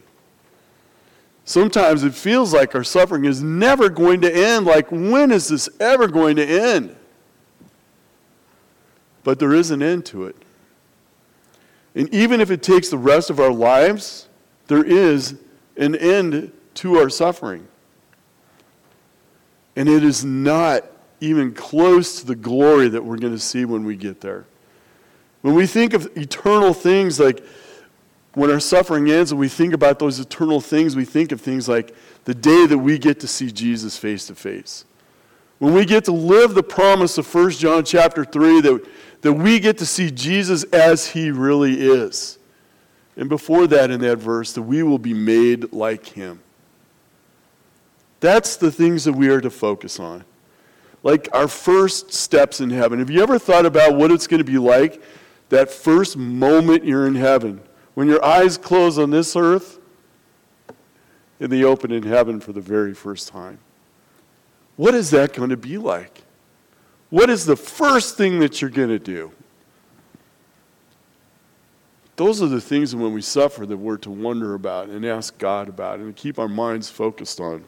Sometimes 1.45 2.03
it 2.03 2.13
feels 2.13 2.53
like 2.53 2.75
our 2.75 2.83
suffering 2.83 3.25
is 3.25 3.41
never 3.41 3.89
going 3.89 4.21
to 4.21 4.33
end. 4.33 4.65
Like, 4.65 4.91
when 4.91 5.31
is 5.31 5.47
this 5.47 5.69
ever 5.79 6.07
going 6.07 6.35
to 6.35 6.45
end? 6.45 6.95
But 9.23 9.39
there 9.39 9.53
is 9.53 9.71
an 9.71 9.81
end 9.81 10.05
to 10.07 10.25
it. 10.25 10.35
And 11.95 12.13
even 12.13 12.39
if 12.39 12.51
it 12.51 12.63
takes 12.63 12.89
the 12.89 12.97
rest 12.97 13.29
of 13.29 13.39
our 13.39 13.51
lives, 13.51 14.27
there 14.67 14.83
is 14.83 15.35
an 15.77 15.95
end 15.95 16.51
to 16.75 16.97
our 16.97 17.09
suffering. 17.09 17.67
And 19.75 19.89
it 19.89 20.03
is 20.03 20.23
not 20.23 20.85
even 21.19 21.53
close 21.53 22.19
to 22.19 22.25
the 22.25 22.35
glory 22.35 22.89
that 22.89 23.03
we're 23.03 23.17
going 23.17 23.33
to 23.33 23.39
see 23.39 23.65
when 23.65 23.83
we 23.85 23.95
get 23.95 24.21
there. 24.21 24.45
When 25.41 25.53
we 25.53 25.65
think 25.65 25.93
of 25.93 26.09
eternal 26.17 26.73
things, 26.73 27.19
like 27.19 27.43
when 28.33 28.49
our 28.49 28.59
suffering 28.59 29.09
ends 29.09 29.31
and 29.31 29.39
we 29.39 29.49
think 29.49 29.73
about 29.73 29.99
those 29.99 30.19
eternal 30.19 30.61
things, 30.61 30.95
we 30.95 31.05
think 31.05 31.31
of 31.31 31.41
things 31.41 31.67
like 31.67 31.95
the 32.25 32.33
day 32.33 32.65
that 32.65 32.77
we 32.77 32.97
get 32.97 33.19
to 33.21 33.27
see 33.27 33.51
Jesus 33.51 33.97
face 33.97 34.27
to 34.27 34.35
face. 34.35 34.85
When 35.59 35.73
we 35.73 35.85
get 35.85 36.05
to 36.05 36.11
live 36.11 36.55
the 36.55 36.63
promise 36.63 37.17
of 37.17 37.33
1 37.33 37.51
John 37.51 37.85
chapter 37.85 38.25
3 38.25 38.61
that 38.61 38.87
that 39.21 39.33
we 39.33 39.59
get 39.59 39.77
to 39.77 39.85
see 39.85 40.11
Jesus 40.11 40.63
as 40.65 41.07
he 41.07 41.31
really 41.31 41.79
is. 41.79 42.37
And 43.15 43.29
before 43.29 43.67
that, 43.67 43.91
in 43.91 44.01
that 44.01 44.17
verse, 44.17 44.53
that 44.53 44.61
we 44.61 44.83
will 44.83 44.97
be 44.97 45.13
made 45.13 45.73
like 45.73 46.05
him. 46.07 46.41
That's 48.19 48.55
the 48.55 48.71
things 48.71 49.03
that 49.03 49.13
we 49.13 49.29
are 49.29 49.41
to 49.41 49.49
focus 49.49 49.99
on. 49.99 50.23
Like 51.03 51.27
our 51.33 51.47
first 51.47 52.13
steps 52.13 52.61
in 52.61 52.69
heaven. 52.69 52.99
Have 52.99 53.09
you 53.09 53.21
ever 53.21 53.39
thought 53.39 53.65
about 53.65 53.95
what 53.95 54.11
it's 54.11 54.27
going 54.27 54.39
to 54.39 54.43
be 54.43 54.59
like 54.59 55.01
that 55.49 55.71
first 55.71 56.15
moment 56.15 56.85
you're 56.85 57.07
in 57.07 57.15
heaven? 57.15 57.61
When 57.95 58.07
your 58.07 58.23
eyes 58.23 58.57
close 58.57 58.97
on 58.97 59.09
this 59.09 59.35
earth 59.35 59.79
and 61.39 61.51
they 61.51 61.63
open 61.63 61.91
in 61.91 62.03
heaven 62.03 62.39
for 62.39 62.53
the 62.53 62.61
very 62.61 62.93
first 62.93 63.27
time. 63.27 63.57
What 64.77 64.93
is 64.93 65.09
that 65.09 65.33
going 65.33 65.49
to 65.49 65.57
be 65.57 65.77
like? 65.77 66.21
What 67.11 67.29
is 67.29 67.45
the 67.45 67.57
first 67.57 68.17
thing 68.17 68.39
that 68.39 68.61
you're 68.61 68.71
going 68.71 68.89
to 68.89 68.97
do? 68.97 69.31
Those 72.15 72.41
are 72.41 72.47
the 72.47 72.61
things 72.61 72.95
when 72.95 73.13
we 73.13 73.21
suffer 73.21 73.65
that 73.65 73.77
we're 73.77 73.97
to 73.97 74.09
wonder 74.09 74.53
about 74.53 74.87
and 74.87 75.05
ask 75.05 75.37
God 75.37 75.67
about 75.67 75.99
and 75.99 76.15
keep 76.15 76.39
our 76.39 76.47
minds 76.47 76.89
focused 76.89 77.39
on. 77.39 77.65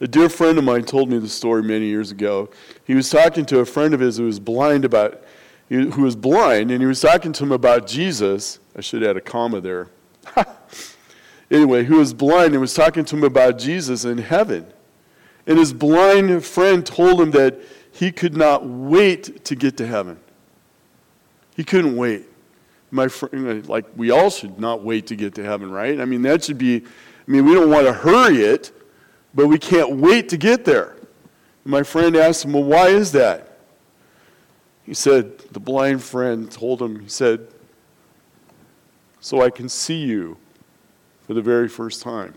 A 0.00 0.06
dear 0.06 0.28
friend 0.28 0.58
of 0.58 0.64
mine 0.64 0.84
told 0.84 1.08
me 1.08 1.18
the 1.18 1.28
story 1.28 1.62
many 1.62 1.86
years 1.86 2.10
ago. 2.10 2.50
He 2.84 2.94
was 2.94 3.08
talking 3.08 3.46
to 3.46 3.60
a 3.60 3.64
friend 3.64 3.94
of 3.94 4.00
his 4.00 4.18
who 4.18 4.24
was 4.24 4.38
blind 4.38 4.84
about 4.84 5.22
who 5.68 6.02
was 6.02 6.14
blind 6.14 6.70
and 6.70 6.80
he 6.80 6.86
was 6.86 7.00
talking 7.00 7.32
to 7.32 7.44
him 7.44 7.52
about 7.52 7.86
Jesus. 7.86 8.60
I 8.76 8.82
should 8.82 9.02
add 9.02 9.16
a 9.16 9.22
comma 9.22 9.60
there. 9.62 9.88
anyway, 11.50 11.84
who 11.84 11.96
was 11.96 12.12
blind 12.12 12.52
and 12.52 12.60
was 12.60 12.74
talking 12.74 13.06
to 13.06 13.16
him 13.16 13.24
about 13.24 13.58
Jesus 13.58 14.04
in 14.04 14.18
heaven. 14.18 14.66
And 15.46 15.58
his 15.58 15.72
blind 15.72 16.44
friend 16.44 16.84
told 16.84 17.20
him 17.20 17.30
that 17.30 17.58
he 17.96 18.12
could 18.12 18.36
not 18.36 18.66
wait 18.66 19.42
to 19.46 19.54
get 19.54 19.78
to 19.78 19.86
heaven. 19.86 20.20
He 21.56 21.64
couldn't 21.64 21.96
wait. 21.96 22.26
My 22.90 23.08
friend, 23.08 23.66
like 23.66 23.86
we 23.96 24.10
all 24.10 24.28
should 24.28 24.60
not 24.60 24.84
wait 24.84 25.06
to 25.06 25.16
get 25.16 25.34
to 25.36 25.42
heaven, 25.42 25.70
right? 25.70 25.98
I 25.98 26.04
mean, 26.04 26.20
that 26.22 26.44
should 26.44 26.58
be, 26.58 26.76
I 26.76 27.30
mean, 27.30 27.46
we 27.46 27.54
don't 27.54 27.70
want 27.70 27.86
to 27.86 27.94
hurry 27.94 28.42
it, 28.42 28.70
but 29.34 29.46
we 29.46 29.58
can't 29.58 29.96
wait 29.96 30.28
to 30.28 30.36
get 30.36 30.66
there. 30.66 30.96
My 31.64 31.82
friend 31.82 32.14
asked 32.16 32.44
him, 32.44 32.52
Well, 32.52 32.64
why 32.64 32.88
is 32.88 33.12
that? 33.12 33.60
He 34.84 34.92
said, 34.92 35.38
The 35.38 35.60
blind 35.60 36.02
friend 36.02 36.52
told 36.52 36.82
him, 36.82 37.00
He 37.00 37.08
said, 37.08 37.48
So 39.20 39.40
I 39.40 39.48
can 39.48 39.70
see 39.70 40.04
you 40.04 40.36
for 41.26 41.32
the 41.32 41.42
very 41.42 41.68
first 41.68 42.02
time. 42.02 42.34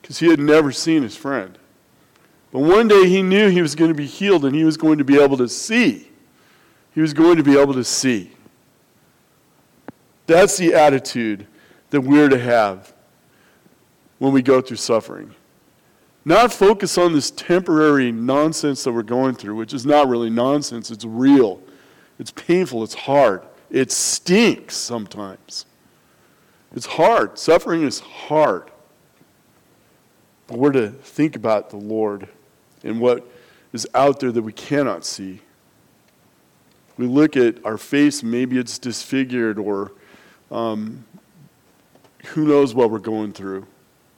Because 0.00 0.18
he 0.18 0.28
had 0.28 0.40
never 0.40 0.72
seen 0.72 1.02
his 1.02 1.14
friend. 1.14 1.58
But 2.54 2.60
one 2.60 2.86
day 2.86 3.08
he 3.08 3.20
knew 3.20 3.48
he 3.48 3.60
was 3.60 3.74
going 3.74 3.88
to 3.88 3.96
be 3.96 4.06
healed 4.06 4.44
and 4.44 4.54
he 4.54 4.62
was 4.62 4.76
going 4.76 4.98
to 4.98 5.04
be 5.04 5.20
able 5.20 5.36
to 5.38 5.48
see. 5.48 6.08
He 6.94 7.00
was 7.00 7.12
going 7.12 7.36
to 7.36 7.42
be 7.42 7.58
able 7.58 7.74
to 7.74 7.82
see. 7.82 8.30
That's 10.28 10.56
the 10.56 10.72
attitude 10.72 11.48
that 11.90 12.02
we're 12.02 12.28
to 12.28 12.38
have 12.38 12.94
when 14.20 14.32
we 14.32 14.40
go 14.40 14.60
through 14.60 14.76
suffering. 14.76 15.34
Not 16.24 16.52
focus 16.52 16.96
on 16.96 17.12
this 17.12 17.32
temporary 17.32 18.12
nonsense 18.12 18.84
that 18.84 18.92
we're 18.92 19.02
going 19.02 19.34
through, 19.34 19.56
which 19.56 19.74
is 19.74 19.84
not 19.84 20.06
really 20.06 20.30
nonsense, 20.30 20.92
it's 20.92 21.04
real. 21.04 21.60
It's 22.20 22.30
painful, 22.30 22.84
it's 22.84 22.94
hard. 22.94 23.42
It 23.68 23.90
stinks 23.90 24.76
sometimes. 24.76 25.66
It's 26.72 26.86
hard. 26.86 27.36
Suffering 27.36 27.82
is 27.82 27.98
hard. 27.98 28.70
But 30.46 30.58
we're 30.58 30.70
to 30.70 30.90
think 30.90 31.34
about 31.34 31.70
the 31.70 31.78
Lord 31.78 32.28
and 32.84 33.00
what 33.00 33.26
is 33.72 33.88
out 33.94 34.20
there 34.20 34.30
that 34.30 34.42
we 34.42 34.52
cannot 34.52 35.04
see. 35.04 35.40
We 36.96 37.06
look 37.06 37.36
at 37.36 37.64
our 37.64 37.76
face, 37.76 38.22
maybe 38.22 38.56
it's 38.56 38.78
disfigured, 38.78 39.58
or 39.58 39.90
um, 40.52 41.04
who 42.26 42.46
knows 42.46 42.72
what 42.72 42.90
we're 42.90 43.00
going 43.00 43.32
through. 43.32 43.66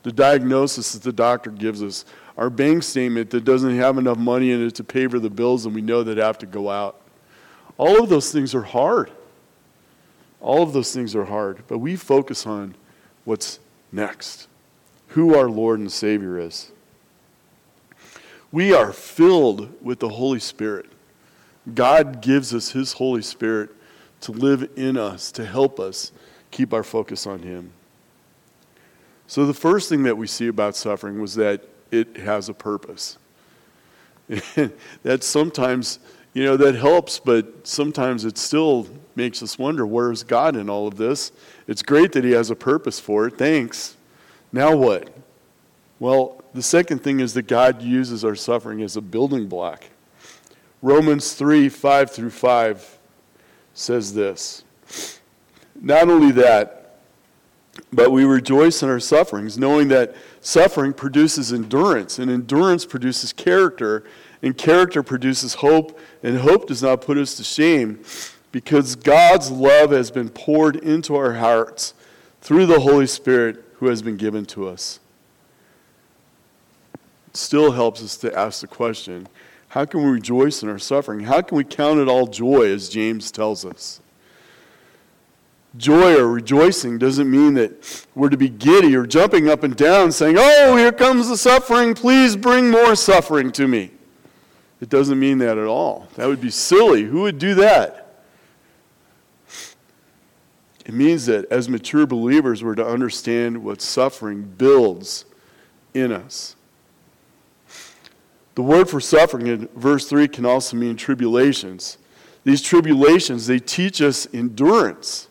The 0.03 0.13
diagnosis 0.13 0.93
that 0.93 1.03
the 1.03 1.13
doctor 1.13 1.51
gives 1.51 1.83
us, 1.83 2.05
our 2.37 2.51
bank 2.51 2.83
statement 2.83 3.31
that 3.31 3.45
doesn't 3.45 3.77
have 3.77 3.97
enough 3.97 4.19
money 4.19 4.51
in 4.53 4.65
it 4.67 4.75
to 4.75 4.85
pay 4.85 5.07
for 5.07 5.19
the 5.19 5.31
bills, 5.31 5.65
and 5.65 5.75
we 5.75 5.81
know 5.81 6.03
that 6.03 6.19
have 6.19 6.39
to 6.39 6.47
go 6.47 6.69
out. 6.69 7.01
All 7.79 8.03
of 8.03 8.11
those 8.11 8.31
things 8.31 8.55
are 8.55 8.63
hard. 8.63 9.11
All 10.41 10.63
of 10.63 10.75
those 10.75 10.93
things 10.93 11.17
are 11.17 11.25
hard, 11.25 11.63
but 11.67 11.79
we 11.79 11.97
focus 11.97 12.47
on 12.47 12.75
what's 13.25 13.59
next, 13.91 14.49
who 15.09 15.35
our 15.35 15.49
Lord 15.49 15.81
and 15.81 15.91
Savior 15.91 16.39
is. 16.39 16.71
We 18.57 18.73
are 18.73 18.91
filled 18.91 19.71
with 19.85 19.99
the 19.99 20.09
Holy 20.09 20.41
Spirit. 20.41 20.87
God 21.75 22.23
gives 22.23 22.55
us 22.55 22.71
His 22.71 22.95
Holy 22.95 23.21
Spirit 23.21 23.69
to 24.23 24.33
live 24.33 24.71
in 24.77 24.97
us, 24.97 25.31
to 25.33 25.45
help 25.45 25.79
us 25.79 26.11
keep 26.51 26.73
our 26.73 26.83
focus 26.83 27.27
on 27.27 27.41
Him. 27.41 27.71
So, 29.27 29.45
the 29.45 29.53
first 29.53 29.91
thing 29.91 30.05
that 30.05 30.17
we 30.17 30.27
see 30.27 30.47
about 30.47 30.75
suffering 30.75 31.21
was 31.21 31.35
that 31.35 31.69
it 31.91 32.17
has 32.17 32.49
a 32.49 32.55
purpose. 32.55 33.19
that 35.03 35.23
sometimes, 35.23 35.99
you 36.33 36.43
know, 36.43 36.57
that 36.57 36.77
helps, 36.77 37.19
but 37.19 37.67
sometimes 37.67 38.25
it 38.25 38.39
still 38.39 38.87
makes 39.17 39.43
us 39.43 39.59
wonder 39.59 39.87
where 39.87 40.11
is 40.11 40.23
God 40.23 40.57
in 40.57 40.71
all 40.71 40.89
of 40.89 40.97
this? 40.97 41.31
It's 41.69 41.83
great 41.83 42.13
that 42.13 42.25
He 42.25 42.31
has 42.31 42.49
a 42.49 42.57
purpose 42.57 42.99
for 42.99 43.27
it. 43.27 43.37
Thanks. 43.37 43.99
Now 44.51 44.75
what? 44.75 45.15
Well, 46.01 46.43
the 46.57 46.63
second 46.63 47.03
thing 47.03 47.21
is 47.21 47.35
that 47.35 47.43
God 47.43 47.83
uses 47.83 48.25
our 48.25 48.35
suffering 48.35 48.83
as 48.83 48.97
a 48.97 49.03
building 49.03 49.47
block. 49.47 49.85
Romans 50.81 51.35
3 51.35 51.69
5 51.69 52.11
through 52.11 52.31
5 52.31 52.99
says 53.75 54.15
this 54.15 54.65
Not 55.79 56.09
only 56.09 56.33
that, 56.33 56.99
but 57.93 58.11
we 58.11 58.25
rejoice 58.25 58.83
in 58.83 58.89
our 58.89 58.99
sufferings, 58.99 59.59
knowing 59.59 59.89
that 59.89 60.17
suffering 60.41 60.95
produces 60.95 61.53
endurance, 61.53 62.19
and 62.19 62.31
endurance 62.31 62.87
produces 62.87 63.35
character, 63.35 64.05
and 64.43 64.57
character 64.57 65.03
produces 65.03 65.55
hope, 65.55 66.01
and 66.23 66.39
hope 66.39 66.69
does 66.69 66.83
not 66.83 67.03
put 67.03 67.19
us 67.19 67.37
to 67.37 67.45
shame 67.45 68.01
because 68.51 68.97
God's 68.97 69.51
love 69.51 69.91
has 69.91 70.11
been 70.11 70.31
poured 70.31 70.77
into 70.77 71.17
our 71.17 71.35
hearts 71.35 71.93
through 72.41 72.65
the 72.65 72.81
Holy 72.81 73.07
Spirit 73.07 73.63
who 73.75 73.89
has 73.89 74.01
been 74.01 74.17
given 74.17 74.47
to 74.47 74.69
us. 74.69 75.01
Still 77.37 77.73
helps 77.73 78.03
us 78.03 78.17
to 78.19 78.37
ask 78.37 78.63
the 78.63 78.67
question 78.67 79.29
how 79.69 79.85
can 79.85 80.03
we 80.03 80.11
rejoice 80.11 80.63
in 80.63 80.71
our 80.71 80.79
suffering? 80.79 81.21
How 81.21 81.43
can 81.43 81.59
we 81.59 81.65
count 81.65 82.01
it 82.01 82.09
all 82.09 82.27
joy, 82.27 82.73
as 82.73 82.89
James 82.89 83.31
tells 83.31 83.65
us? 83.65 84.01
Joy 85.77 86.17
or 86.17 86.29
rejoicing 86.29 86.97
doesn't 86.97 87.31
mean 87.31 87.53
that 87.55 88.07
we're 88.15 88.31
to 88.31 88.39
be 88.39 88.49
giddy 88.49 88.97
or 88.97 89.07
jumping 89.07 89.51
up 89.51 89.65
and 89.65 89.77
down 89.77 90.13
saying, 90.13 90.37
Oh, 90.39 90.77
here 90.77 90.93
comes 90.93 91.29
the 91.29 91.37
suffering. 91.37 91.93
Please 91.93 92.37
bring 92.37 92.71
more 92.71 92.95
suffering 92.95 93.53
to 93.53 93.69
me. 93.69 93.91
It 94.81 94.89
doesn't 94.89 95.19
mean 95.19 95.37
that 95.39 95.59
at 95.59 95.67
all. 95.67 96.09
That 96.15 96.29
would 96.29 96.41
be 96.41 96.51
silly. 96.51 97.03
Who 97.03 97.23
would 97.23 97.39
do 97.39 97.55
that? 97.57 98.23
It 100.87 100.95
means 100.95 101.27
that 101.27 101.45
as 101.51 101.69
mature 101.69 102.07
believers, 102.07 102.65
we're 102.65 102.77
to 102.77 102.87
understand 102.87 103.63
what 103.63 103.83
suffering 103.83 104.43
builds 104.43 105.27
in 105.93 106.13
us. 106.13 106.57
The 108.57 108.63
word 108.63 108.89
for 108.89 109.01
suffering 109.01 109.47
in 109.47 109.69
verse 109.77 110.09
3 110.09 110.29
can 110.29 110.47
also 110.47 110.79
mean 110.79 110.97
tribulations. 110.97 111.99
These 112.43 112.63
tribulations, 112.63 113.47
they 113.47 113.59
teach 113.59 114.01
us 114.01 114.27
endurance. 114.33 115.29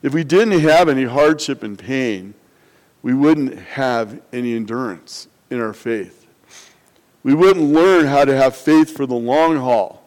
If 0.00 0.14
we 0.14 0.22
didn't 0.22 0.60
have 0.60 0.88
any 0.88 1.04
hardship 1.04 1.64
and 1.64 1.76
pain, 1.76 2.34
we 3.02 3.14
wouldn't 3.14 3.58
have 3.58 4.22
any 4.32 4.54
endurance 4.54 5.26
in 5.50 5.60
our 5.60 5.72
faith. 5.72 6.24
We 7.24 7.34
wouldn't 7.34 7.72
learn 7.72 8.06
how 8.06 8.24
to 8.24 8.36
have 8.36 8.56
faith 8.56 8.96
for 8.96 9.06
the 9.06 9.14
long 9.14 9.56
haul. 9.56 10.04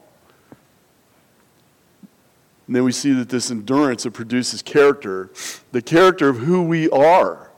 And 2.67 2.75
then 2.75 2.85
we 2.85 2.93
see 2.93 3.11
that 3.13 3.27
this 3.27 3.51
endurance, 3.51 4.05
it 4.05 4.11
produces 4.11 4.61
character, 4.61 5.29
the 5.73 5.81
character 5.81 6.29
of 6.29 6.37
who 6.37 6.63
we 6.63 6.89
are, 6.89 7.51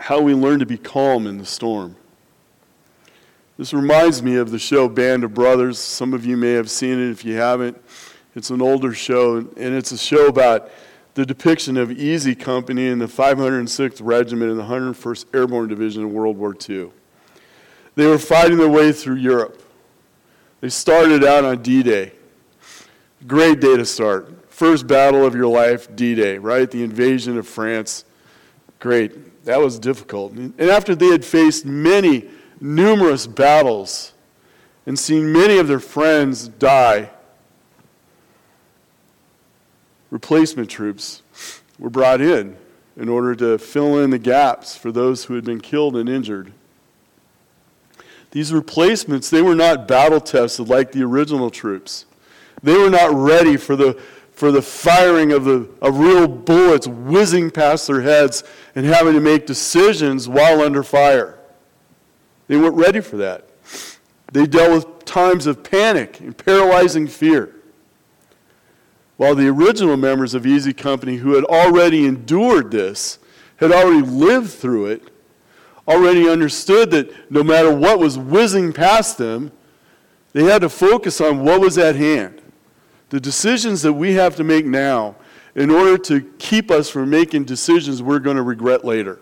how 0.00 0.20
we 0.20 0.34
learn 0.34 0.58
to 0.58 0.66
be 0.66 0.76
calm 0.76 1.28
in 1.28 1.38
the 1.38 1.46
storm. 1.46 1.94
This 3.58 3.72
reminds 3.72 4.22
me 4.22 4.36
of 4.36 4.52
the 4.52 4.58
show 4.58 4.88
Band 4.88 5.24
of 5.24 5.34
Brothers. 5.34 5.80
Some 5.80 6.14
of 6.14 6.24
you 6.24 6.36
may 6.36 6.52
have 6.52 6.70
seen 6.70 6.92
it 6.92 7.10
if 7.10 7.24
you 7.24 7.34
haven't. 7.34 7.76
It's 8.36 8.50
an 8.50 8.62
older 8.62 8.94
show, 8.94 9.38
and 9.38 9.74
it's 9.74 9.90
a 9.90 9.98
show 9.98 10.28
about 10.28 10.70
the 11.14 11.26
depiction 11.26 11.76
of 11.76 11.90
Easy 11.90 12.36
Company 12.36 12.86
in 12.86 13.00
the 13.00 13.06
506th 13.06 13.98
Regiment 14.00 14.52
in 14.52 14.56
the 14.56 14.62
101st 14.62 15.34
Airborne 15.34 15.66
Division 15.66 16.02
in 16.02 16.12
World 16.12 16.36
War 16.36 16.54
II. 16.68 16.92
They 17.96 18.06
were 18.06 18.18
fighting 18.18 18.58
their 18.58 18.68
way 18.68 18.92
through 18.92 19.16
Europe. 19.16 19.60
They 20.60 20.68
started 20.68 21.24
out 21.24 21.44
on 21.44 21.60
D 21.60 21.82
Day. 21.82 22.12
Great 23.26 23.58
day 23.58 23.76
to 23.76 23.84
start. 23.84 24.52
First 24.52 24.86
battle 24.86 25.26
of 25.26 25.34
your 25.34 25.48
life, 25.48 25.96
D 25.96 26.14
Day, 26.14 26.38
right? 26.38 26.70
The 26.70 26.84
invasion 26.84 27.36
of 27.36 27.48
France. 27.48 28.04
Great. 28.78 29.44
That 29.46 29.60
was 29.60 29.80
difficult. 29.80 30.34
And 30.34 30.60
after 30.60 30.94
they 30.94 31.08
had 31.08 31.24
faced 31.24 31.66
many, 31.66 32.28
numerous 32.60 33.26
battles 33.26 34.12
and 34.86 34.98
seen 34.98 35.32
many 35.32 35.58
of 35.58 35.68
their 35.68 35.80
friends 35.80 36.48
die, 36.48 37.10
replacement 40.10 40.70
troops 40.70 41.22
were 41.78 41.90
brought 41.90 42.20
in 42.20 42.56
in 42.96 43.08
order 43.08 43.34
to 43.34 43.58
fill 43.58 43.98
in 43.98 44.10
the 44.10 44.18
gaps 44.18 44.76
for 44.76 44.90
those 44.90 45.24
who 45.24 45.34
had 45.34 45.44
been 45.44 45.60
killed 45.60 45.96
and 45.96 46.08
injured. 46.08 46.52
These 48.32 48.52
replacements, 48.52 49.30
they 49.30 49.40
were 49.40 49.54
not 49.54 49.88
battle 49.88 50.20
tested 50.20 50.68
like 50.68 50.92
the 50.92 51.02
original 51.02 51.50
troops. 51.50 52.04
They 52.62 52.76
were 52.76 52.90
not 52.90 53.14
ready 53.14 53.56
for 53.56 53.76
the, 53.76 53.94
for 54.32 54.50
the 54.50 54.60
firing 54.60 55.32
of, 55.32 55.44
the, 55.44 55.68
of 55.80 55.98
real 55.98 56.26
bullets 56.26 56.86
whizzing 56.86 57.50
past 57.50 57.86
their 57.86 58.02
heads 58.02 58.42
and 58.74 58.84
having 58.84 59.14
to 59.14 59.20
make 59.20 59.46
decisions 59.46 60.28
while 60.28 60.60
under 60.60 60.82
fire. 60.82 61.37
They 62.48 62.56
weren't 62.56 62.76
ready 62.76 63.00
for 63.00 63.18
that. 63.18 63.48
They 64.32 64.46
dealt 64.46 64.72
with 64.72 65.04
times 65.04 65.46
of 65.46 65.62
panic 65.62 66.20
and 66.20 66.36
paralyzing 66.36 67.06
fear. 67.06 67.54
While 69.16 69.34
the 69.34 69.48
original 69.48 69.96
members 69.96 70.34
of 70.34 70.46
Easy 70.46 70.72
Company, 70.72 71.16
who 71.16 71.34
had 71.34 71.44
already 71.44 72.06
endured 72.06 72.70
this, 72.70 73.18
had 73.56 73.72
already 73.72 74.06
lived 74.06 74.50
through 74.50 74.86
it, 74.86 75.10
already 75.86 76.28
understood 76.28 76.90
that 76.90 77.30
no 77.30 77.42
matter 77.42 77.74
what 77.74 77.98
was 77.98 78.18
whizzing 78.18 78.72
past 78.72 79.18
them, 79.18 79.50
they 80.32 80.44
had 80.44 80.60
to 80.60 80.68
focus 80.68 81.20
on 81.20 81.42
what 81.42 81.60
was 81.60 81.78
at 81.78 81.96
hand. 81.96 82.40
The 83.08 83.18
decisions 83.18 83.82
that 83.82 83.94
we 83.94 84.12
have 84.14 84.36
to 84.36 84.44
make 84.44 84.66
now 84.66 85.16
in 85.54 85.70
order 85.70 85.98
to 85.98 86.20
keep 86.38 86.70
us 86.70 86.88
from 86.88 87.10
making 87.10 87.44
decisions 87.44 88.02
we're 88.02 88.18
going 88.18 88.36
to 88.36 88.42
regret 88.42 88.84
later. 88.84 89.18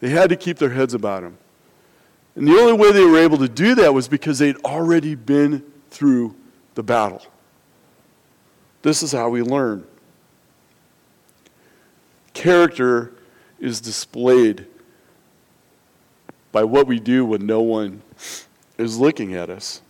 They 0.00 0.08
had 0.08 0.30
to 0.30 0.36
keep 0.36 0.58
their 0.58 0.70
heads 0.70 0.94
about 0.94 1.22
them. 1.22 1.38
And 2.34 2.46
the 2.46 2.58
only 2.58 2.72
way 2.72 2.92
they 2.92 3.04
were 3.04 3.18
able 3.18 3.38
to 3.38 3.48
do 3.48 3.74
that 3.76 3.92
was 3.92 4.08
because 4.08 4.38
they'd 4.38 4.56
already 4.64 5.14
been 5.14 5.62
through 5.90 6.34
the 6.74 6.82
battle. 6.82 7.22
This 8.82 9.02
is 9.02 9.12
how 9.12 9.28
we 9.28 9.42
learn. 9.42 9.86
Character 12.34 13.12
is 13.60 13.80
displayed 13.80 14.66
by 16.50 16.64
what 16.64 16.86
we 16.86 16.98
do 16.98 17.24
when 17.24 17.46
no 17.46 17.60
one 17.60 18.02
is 18.78 18.98
looking 18.98 19.34
at 19.34 19.50
us. 19.50 19.82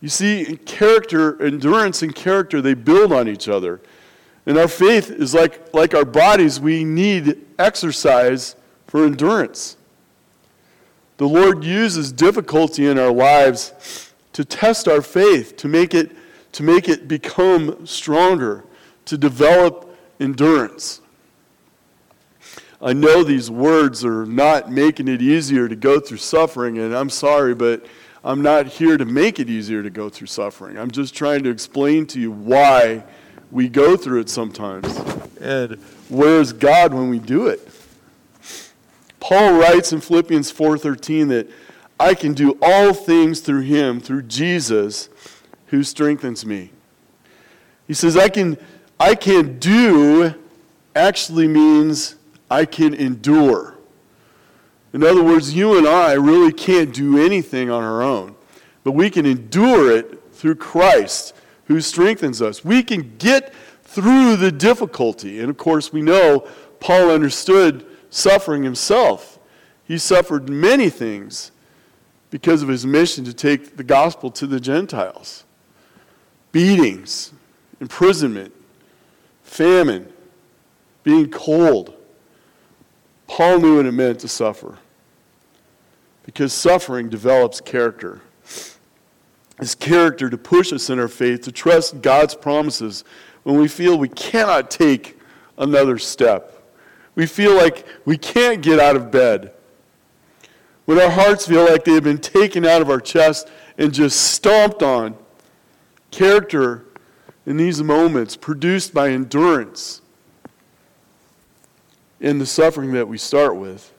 You 0.00 0.08
see, 0.08 0.58
character, 0.64 1.42
endurance 1.42 2.02
and 2.02 2.14
character, 2.14 2.60
they 2.60 2.74
build 2.74 3.12
on 3.12 3.28
each 3.28 3.48
other. 3.48 3.80
And 4.46 4.56
our 4.56 4.68
faith 4.68 5.10
is 5.10 5.34
like, 5.34 5.74
like 5.74 5.94
our 5.94 6.04
bodies, 6.04 6.60
we 6.60 6.84
need 6.84 7.44
exercise 7.58 8.56
for 8.86 9.04
endurance. 9.04 9.76
The 11.18 11.28
Lord 11.28 11.64
uses 11.64 12.12
difficulty 12.12 12.86
in 12.86 12.98
our 12.98 13.12
lives 13.12 14.12
to 14.32 14.44
test 14.44 14.86
our 14.86 15.02
faith, 15.02 15.56
to 15.56 15.68
make 15.68 15.92
it, 15.92 16.12
to 16.52 16.62
make 16.62 16.88
it 16.88 17.08
become 17.08 17.86
stronger, 17.86 18.64
to 19.06 19.18
develop 19.18 19.96
endurance. 20.20 21.00
I 22.80 22.92
know 22.92 23.24
these 23.24 23.50
words 23.50 24.04
are 24.04 24.24
not 24.24 24.70
making 24.70 25.08
it 25.08 25.20
easier 25.20 25.68
to 25.68 25.74
go 25.74 25.98
through 25.98 26.18
suffering, 26.18 26.78
and 26.78 26.94
I'm 26.94 27.10
sorry, 27.10 27.52
but 27.52 27.84
I'm 28.22 28.40
not 28.40 28.66
here 28.66 28.96
to 28.96 29.04
make 29.04 29.40
it 29.40 29.50
easier 29.50 29.82
to 29.82 29.90
go 29.90 30.08
through 30.08 30.28
suffering. 30.28 30.78
I'm 30.78 30.92
just 30.92 31.16
trying 31.16 31.42
to 31.42 31.50
explain 31.50 32.06
to 32.06 32.20
you 32.20 32.30
why 32.30 33.02
we 33.50 33.68
go 33.68 33.96
through 33.96 34.20
it 34.20 34.28
sometimes. 34.28 34.96
And 35.40 35.72
where's 36.08 36.52
God 36.52 36.94
when 36.94 37.08
we 37.08 37.18
do 37.18 37.48
it? 37.48 37.67
Paul 39.28 39.58
writes 39.58 39.92
in 39.92 40.00
Philippians 40.00 40.50
4:13 40.50 41.28
that 41.28 41.50
I 42.00 42.14
can 42.14 42.32
do 42.32 42.56
all 42.62 42.94
things 42.94 43.40
through 43.40 43.60
him, 43.60 44.00
through 44.00 44.22
Jesus 44.22 45.10
who 45.66 45.82
strengthens 45.82 46.46
me. 46.46 46.70
He 47.86 47.92
says 47.92 48.16
I 48.16 48.30
can 48.30 48.56
I 48.98 49.14
can 49.14 49.58
do 49.58 50.32
actually 50.96 51.46
means 51.46 52.14
I 52.50 52.64
can 52.64 52.94
endure. 52.94 53.74
In 54.94 55.04
other 55.04 55.22
words, 55.22 55.52
you 55.52 55.76
and 55.76 55.86
I 55.86 56.14
really 56.14 56.50
can't 56.50 56.94
do 56.94 57.22
anything 57.22 57.70
on 57.70 57.82
our 57.82 58.00
own, 58.00 58.34
but 58.82 58.92
we 58.92 59.10
can 59.10 59.26
endure 59.26 59.94
it 59.94 60.22
through 60.32 60.54
Christ 60.54 61.34
who 61.66 61.82
strengthens 61.82 62.40
us. 62.40 62.64
We 62.64 62.82
can 62.82 63.18
get 63.18 63.52
through 63.82 64.36
the 64.36 64.50
difficulty. 64.50 65.38
And 65.40 65.50
of 65.50 65.58
course, 65.58 65.92
we 65.92 66.00
know 66.00 66.48
Paul 66.80 67.10
understood 67.10 67.84
suffering 68.10 68.62
himself. 68.62 69.38
He 69.84 69.98
suffered 69.98 70.48
many 70.48 70.90
things 70.90 71.50
because 72.30 72.62
of 72.62 72.68
his 72.68 72.84
mission 72.84 73.24
to 73.24 73.32
take 73.32 73.76
the 73.76 73.84
gospel 73.84 74.30
to 74.32 74.46
the 74.46 74.60
Gentiles 74.60 75.44
beatings, 76.50 77.32
imprisonment, 77.80 78.54
famine, 79.42 80.10
being 81.04 81.30
cold 81.30 81.98
Paul 83.28 83.60
knew 83.60 83.76
what 83.76 83.86
it 83.86 83.92
meant 83.92 84.18
to 84.20 84.28
suffer 84.28 84.78
because 86.24 86.52
suffering 86.52 87.08
develops 87.08 87.60
character. 87.60 88.20
It's 89.60 89.74
character 89.74 90.28
to 90.28 90.38
push 90.38 90.72
us 90.72 90.90
in 90.90 90.98
our 90.98 91.08
faith, 91.08 91.42
to 91.42 91.52
trust 91.52 92.00
God's 92.00 92.34
promises 92.34 93.04
when 93.44 93.58
we 93.58 93.68
feel 93.68 93.98
we 93.98 94.08
cannot 94.08 94.70
take 94.70 95.18
another 95.56 95.98
step. 95.98 96.57
We 97.18 97.26
feel 97.26 97.56
like 97.56 97.84
we 98.04 98.16
can't 98.16 98.62
get 98.62 98.78
out 98.78 98.94
of 98.94 99.10
bed. 99.10 99.52
When 100.84 101.00
our 101.00 101.10
hearts 101.10 101.48
feel 101.48 101.64
like 101.64 101.82
they 101.82 101.94
have 101.94 102.04
been 102.04 102.18
taken 102.18 102.64
out 102.64 102.80
of 102.80 102.90
our 102.90 103.00
chest 103.00 103.50
and 103.76 103.92
just 103.92 104.20
stomped 104.20 104.84
on. 104.84 105.16
Character 106.12 106.84
in 107.44 107.56
these 107.56 107.82
moments 107.82 108.36
produced 108.36 108.94
by 108.94 109.10
endurance 109.10 110.00
in 112.20 112.38
the 112.38 112.46
suffering 112.46 112.92
that 112.92 113.08
we 113.08 113.18
start 113.18 113.56
with, 113.56 113.92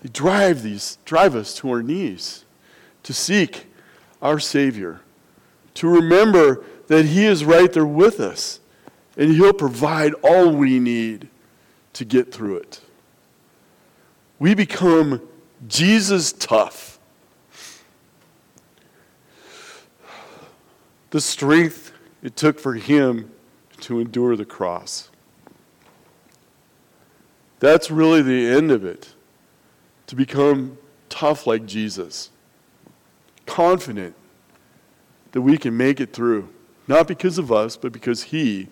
they 0.00 0.08
drive 0.08 0.62
these 0.62 0.98
drive 1.04 1.34
us 1.34 1.52
to 1.56 1.68
our 1.68 1.82
knees 1.82 2.44
to 3.02 3.12
seek 3.12 3.66
our 4.22 4.38
Savior, 4.38 5.00
to 5.74 5.88
remember 5.88 6.64
that 6.86 7.06
He 7.06 7.26
is 7.26 7.44
right 7.44 7.72
there 7.72 7.84
with 7.84 8.20
us 8.20 8.60
and 9.16 9.32
He'll 9.32 9.52
provide 9.52 10.14
all 10.22 10.54
we 10.54 10.78
need 10.78 11.28
to 11.94 12.04
get 12.04 12.32
through 12.32 12.56
it. 12.56 12.80
We 14.38 14.54
become 14.54 15.20
Jesus 15.68 16.32
tough. 16.32 16.98
The 21.10 21.20
strength 21.20 21.92
it 22.22 22.36
took 22.36 22.58
for 22.58 22.74
Him 22.74 23.30
to 23.80 24.00
endure 24.00 24.36
the 24.36 24.44
cross. 24.44 25.10
That's 27.58 27.90
really 27.90 28.22
the 28.22 28.46
end 28.48 28.70
of 28.70 28.84
it. 28.84 29.14
To 30.06 30.16
become 30.16 30.78
tough 31.08 31.46
like 31.46 31.66
Jesus. 31.66 32.30
Confident 33.46 34.14
that 35.32 35.42
we 35.42 35.58
can 35.58 35.76
make 35.76 36.00
it 36.00 36.12
through. 36.12 36.48
Not 36.88 37.06
because 37.06 37.38
of 37.38 37.52
us, 37.52 37.76
but 37.76 37.92
because 37.92 38.24
He 38.24 38.68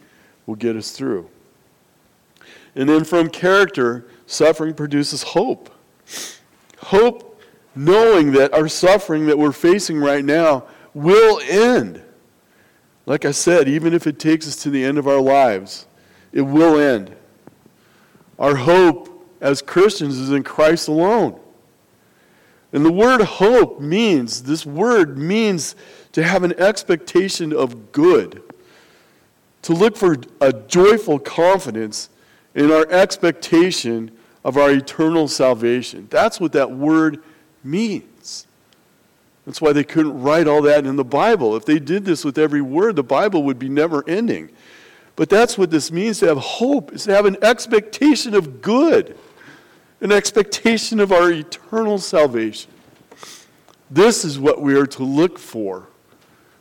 will 0.46 0.56
get 0.56 0.76
us 0.76 0.92
through. 0.92 1.28
And 2.78 2.88
then 2.88 3.02
from 3.02 3.28
character, 3.28 4.06
suffering 4.26 4.72
produces 4.72 5.24
hope. 5.24 5.68
Hope 6.78 7.42
knowing 7.74 8.30
that 8.32 8.54
our 8.54 8.68
suffering 8.68 9.26
that 9.26 9.36
we're 9.36 9.50
facing 9.50 9.98
right 9.98 10.24
now 10.24 10.64
will 10.94 11.40
end. 11.40 12.00
Like 13.04 13.24
I 13.24 13.32
said, 13.32 13.68
even 13.68 13.94
if 13.94 14.06
it 14.06 14.20
takes 14.20 14.46
us 14.46 14.62
to 14.62 14.70
the 14.70 14.84
end 14.84 14.96
of 14.96 15.08
our 15.08 15.20
lives, 15.20 15.88
it 16.32 16.42
will 16.42 16.78
end. 16.78 17.16
Our 18.38 18.54
hope 18.54 19.26
as 19.40 19.60
Christians 19.60 20.16
is 20.16 20.30
in 20.30 20.44
Christ 20.44 20.86
alone. 20.86 21.40
And 22.72 22.86
the 22.86 22.92
word 22.92 23.22
hope 23.22 23.80
means, 23.80 24.44
this 24.44 24.64
word 24.64 25.18
means 25.18 25.74
to 26.12 26.22
have 26.22 26.44
an 26.44 26.52
expectation 26.60 27.52
of 27.52 27.90
good, 27.90 28.40
to 29.62 29.72
look 29.72 29.96
for 29.96 30.18
a 30.40 30.52
joyful 30.52 31.18
confidence 31.18 32.10
in 32.58 32.72
our 32.72 32.86
expectation 32.90 34.10
of 34.44 34.56
our 34.56 34.70
eternal 34.70 35.28
salvation. 35.28 36.08
That's 36.10 36.40
what 36.40 36.52
that 36.52 36.70
word 36.70 37.22
means. 37.62 38.46
That's 39.46 39.60
why 39.60 39.72
they 39.72 39.84
couldn't 39.84 40.20
write 40.20 40.46
all 40.46 40.60
that 40.62 40.84
in 40.84 40.96
the 40.96 41.04
Bible. 41.04 41.56
If 41.56 41.64
they 41.64 41.78
did 41.78 42.04
this 42.04 42.24
with 42.24 42.36
every 42.36 42.60
word, 42.60 42.96
the 42.96 43.02
Bible 43.02 43.44
would 43.44 43.58
be 43.58 43.68
never 43.68 44.06
ending. 44.08 44.50
But 45.16 45.30
that's 45.30 45.56
what 45.56 45.70
this 45.70 45.90
means 45.90 46.18
to 46.18 46.26
have 46.26 46.38
hope, 46.38 46.92
is 46.92 47.04
to 47.04 47.14
have 47.14 47.26
an 47.26 47.36
expectation 47.42 48.34
of 48.34 48.60
good 48.60 49.16
an 50.00 50.12
expectation 50.12 51.00
of 51.00 51.12
our 51.12 51.30
eternal 51.30 51.98
salvation. 51.98 52.70
This 53.90 54.24
is 54.24 54.38
what 54.38 54.60
we 54.60 54.74
are 54.76 54.86
to 54.86 55.02
look 55.02 55.38
for. 55.38 55.88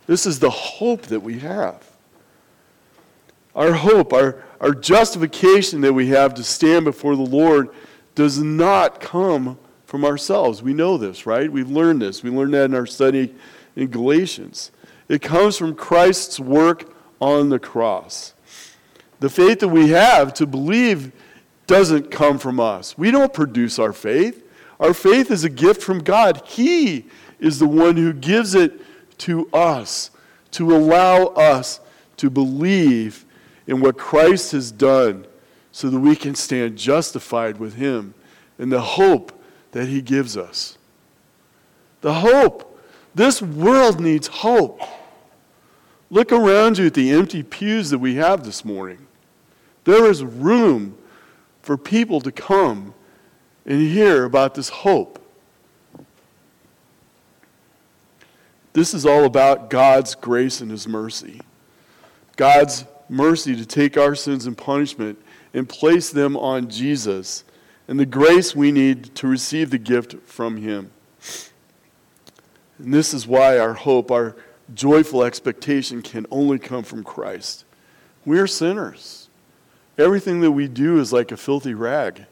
This 0.08 0.26
is 0.26 0.40
the 0.40 0.50
hope 0.50 1.04
that 1.04 1.20
we 1.20 1.40
have. 1.40 1.87
Our 3.58 3.74
hope, 3.74 4.14
our, 4.14 4.44
our 4.62 4.74
justification 4.74 5.82
that 5.82 5.92
we 5.92 6.08
have 6.10 6.36
to 6.36 6.44
stand 6.44 6.86
before 6.86 7.16
the 7.16 7.24
Lord 7.24 7.70
does 8.14 8.38
not 8.38 9.02
come 9.02 9.58
from 9.86 10.06
ourselves. 10.06 10.62
We 10.62 10.74
know 10.74 10.98
this, 10.98 11.26
right? 11.26 11.52
We've 11.52 11.70
learned 11.70 12.02
this. 12.02 12.22
We 12.22 12.30
learned 12.30 12.54
that 12.54 12.66
in 12.66 12.76
our 12.76 12.86
study 12.86 13.34
in 13.76 13.88
Galatians. 13.88 14.72
It 15.10 15.24
comes 15.24 15.58
from 15.58 15.74
Christ's 15.74 16.40
work 16.40 16.94
on 17.20 17.50
the 17.50 17.58
cross. 17.58 18.36
The 19.22 19.30
faith 19.30 19.60
that 19.62 19.70
we 19.70 19.90
have 19.90 20.36
to 20.36 20.46
believe 20.46 21.12
doesn't 21.66 22.12
come 22.12 22.38
from 22.38 22.60
us. 22.60 22.96
We 22.96 23.10
don't 23.10 23.34
produce 23.34 23.80
our 23.80 23.94
faith. 23.94 24.44
Our 24.80 24.94
faith 24.94 25.32
is 25.32 25.44
a 25.44 25.50
gift 25.50 25.82
from 25.82 26.04
God. 26.04 26.44
He 26.46 27.06
is 27.40 27.58
the 27.58 27.68
one 27.68 27.98
who 27.98 28.14
gives 28.14 28.54
it 28.54 28.82
to 29.20 29.50
us 29.52 30.12
to 30.52 30.76
allow 30.76 31.28
us 31.28 31.80
to 32.18 32.30
believe 32.30 33.26
in 33.68 33.82
what 33.82 33.98
Christ 33.98 34.54
has 34.54 34.72
done 34.72 35.28
so 35.72 35.90
that 35.90 36.00
we 36.00 36.16
can 36.16 36.34
stand 36.34 36.78
justified 36.78 37.60
with 37.60 37.76
Him 37.76 38.14
in 38.58 38.70
the 38.70 38.82
hope 38.82 39.32
that 39.72 39.88
He 39.88 40.02
gives 40.02 40.36
us. 40.36 40.78
The 42.02 42.16
hope. 42.16 42.64
This 43.14 43.42
world 43.42 44.00
needs 44.00 44.28
hope. 44.28 44.82
Look 46.10 46.32
around 46.32 46.78
you 46.78 46.86
at 46.86 46.94
the 46.94 47.12
empty 47.12 47.44
pews 47.44 47.90
that 47.90 48.00
we 48.00 48.16
have 48.16 48.44
this 48.44 48.64
morning. 48.64 49.08
There 49.84 50.10
is 50.10 50.24
room 50.24 50.98
for 51.62 51.78
people 51.78 52.22
to 52.22 52.32
come 52.32 52.94
and 53.66 53.82
hear 53.82 54.24
about 54.24 54.56
this 54.56 54.70
hope. 54.70 55.22
This 58.74 58.94
is 58.94 59.06
all 59.06 59.26
about 59.26 59.70
God's 59.70 60.16
grace 60.16 60.62
and 60.62 60.72
His 60.72 60.88
mercy. 60.88 61.42
God's 62.36 62.86
mercy 63.10 63.56
to 63.56 63.66
take 63.66 63.98
our 63.98 64.16
sins 64.16 64.46
and 64.46 64.58
punishment 64.58 65.20
and 65.54 65.68
place 65.68 66.10
them 66.10 66.36
on 66.36 66.70
Jesus, 66.70 67.44
and 67.88 68.00
the 68.00 68.06
grace 68.06 68.56
we 68.56 68.72
need 68.72 69.16
to 69.16 69.28
receive 69.28 69.70
the 69.70 69.78
gift 69.78 70.16
from 70.26 70.58
Him. 70.58 70.92
And 72.80 72.94
this 72.94 73.14
is 73.14 73.26
why 73.26 73.58
our 73.58 73.74
hope, 73.74 74.12
our 74.12 74.36
joyful 74.74 75.24
expectation 75.24 76.02
can 76.02 76.26
only 76.30 76.60
come 76.60 76.84
from 76.84 77.04
Christ. 77.04 77.66
We're 78.26 78.48
sinners. 78.48 79.30
Everything 79.98 80.42
that 80.42 80.52
we 80.52 80.68
do 80.68 81.00
is 81.00 81.12
like 81.12 81.32
a 81.32 81.38
filthy 81.38 81.74
rag, 81.74 82.26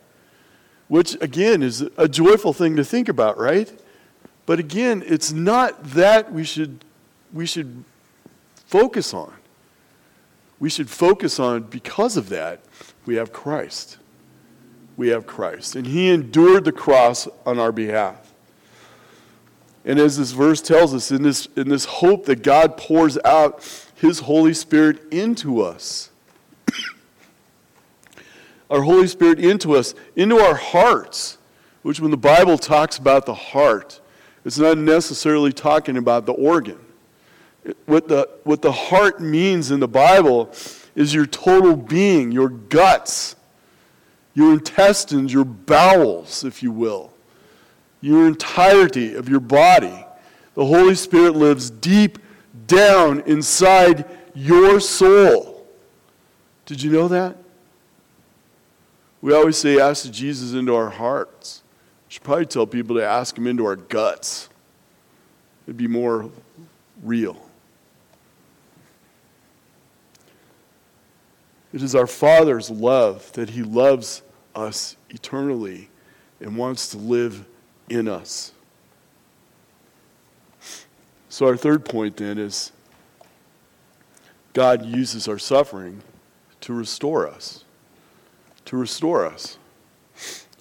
which 0.88 1.16
again 1.22 1.64
is 1.64 1.82
a 1.98 2.08
joyful 2.08 2.54
thing 2.54 2.76
to 2.76 2.84
think 2.84 3.10
about, 3.10 3.38
right? 3.38 3.72
But 4.46 4.60
again, 4.60 5.04
it's 5.08 5.32
not 5.32 5.84
that 5.92 6.32
we 6.32 6.44
should, 6.44 6.86
we 7.34 7.46
should 7.48 7.84
focus 8.68 9.14
on. 9.14 9.34
We 10.60 10.70
should 10.70 10.90
focus 10.90 11.40
on, 11.40 11.64
because 11.64 12.18
of 12.18 12.30
that, 12.30 12.62
we 13.06 13.16
have 13.16 13.34
Christ. 13.34 13.98
We 14.98 15.10
have 15.10 15.28
Christ. 15.28 15.76
And 15.76 15.88
He 15.88 16.10
endured 16.10 16.66
the 16.66 16.72
cross 16.72 17.28
on 17.46 17.60
our 17.60 17.72
behalf. 17.72 18.34
And 19.84 20.00
as 20.00 20.18
this 20.18 20.32
verse 20.32 20.62
tells 20.62 20.94
us, 20.94 21.12
in 21.12 21.22
this, 21.22 21.48
in 21.56 21.70
this 21.70 21.86
hope 21.86 22.26
that 22.26 22.42
God 22.42 22.78
pours 22.78 23.18
out 23.24 23.64
His 23.96 24.20
Holy 24.20 24.54
Spirit 24.54 25.02
into 25.12 25.62
us 25.62 26.10
our 28.70 28.82
Holy 28.82 29.08
Spirit 29.08 29.40
into 29.40 29.76
us, 29.76 29.94
into 30.16 30.38
our 30.38 30.56
hearts, 30.56 31.38
which 31.84 32.00
when 32.00 32.12
the 32.12 32.18
Bible 32.18 32.58
talks 32.58 32.98
about 32.98 33.26
the 33.26 33.34
heart, 33.34 34.02
it's 34.44 34.58
not 34.58 34.78
necessarily 34.78 35.52
talking 35.52 35.98
about 35.98 36.26
the 36.26 36.34
organ. 36.34 36.80
What 37.86 38.08
the, 38.08 38.30
what 38.44 38.62
the 38.62 38.72
heart 38.72 39.20
means 39.20 39.72
in 39.72 39.80
the 39.80 39.88
Bible 39.88 40.52
is 40.96 41.14
your 41.14 41.26
total 41.26 41.76
being, 41.76 42.32
your 42.32 42.50
guts, 42.50 43.36
your 44.34 44.54
intestines, 44.54 45.34
your 45.34 45.46
bowels, 45.46 46.44
if 46.44 46.62
you 46.62 46.72
will, 46.72 47.12
your 48.02 48.28
entirety 48.28 49.16
of 49.16 49.28
your 49.30 49.40
body. 49.40 50.06
The 50.54 50.66
Holy 50.66 50.96
Spirit 50.96 51.36
lives 51.36 51.70
deep 51.70 52.20
down 52.68 53.22
inside 53.22 54.06
your 54.34 54.80
soul. 54.80 55.68
Did 56.66 56.82
you 56.82 56.92
know 56.92 57.08
that? 57.08 57.38
We 59.22 59.34
always 59.34 59.58
say, 59.58 59.80
ask 59.80 60.12
Jesus 60.12 60.54
into 60.54 60.76
our 60.76 60.90
hearts. 60.90 61.64
I 62.08 62.14
should 62.14 62.24
probably 62.24 62.46
tell 62.46 62.68
people 62.68 62.96
to 62.98 63.04
ask 63.04 63.38
him 63.38 63.48
into 63.48 63.66
our 63.66 63.76
guts. 63.76 64.50
It'd 65.66 65.78
be 65.78 65.88
more 65.88 66.30
real. 67.04 67.45
It 71.76 71.84
is 71.84 71.94
our 71.94 72.08
Father's 72.08 72.72
love 72.72 73.32
that 73.34 73.52
He 73.52 73.62
loves 73.62 74.24
us 74.56 74.98
eternally 75.12 75.90
and 76.40 76.58
wants 76.58 76.88
to 76.90 76.98
live 76.98 77.46
in 77.88 78.08
us. 78.08 78.52
So, 81.30 81.46
our 81.46 81.58
third 81.58 81.86
point 81.86 82.18
then 82.18 82.40
is 82.40 82.72
God 84.54 84.86
uses 84.86 85.28
our 85.28 85.38
suffering 85.38 86.02
to 86.62 86.74
restore 86.74 87.28
us 87.28 87.66
to 88.66 88.78
restore 88.78 89.26
us. 89.26 89.58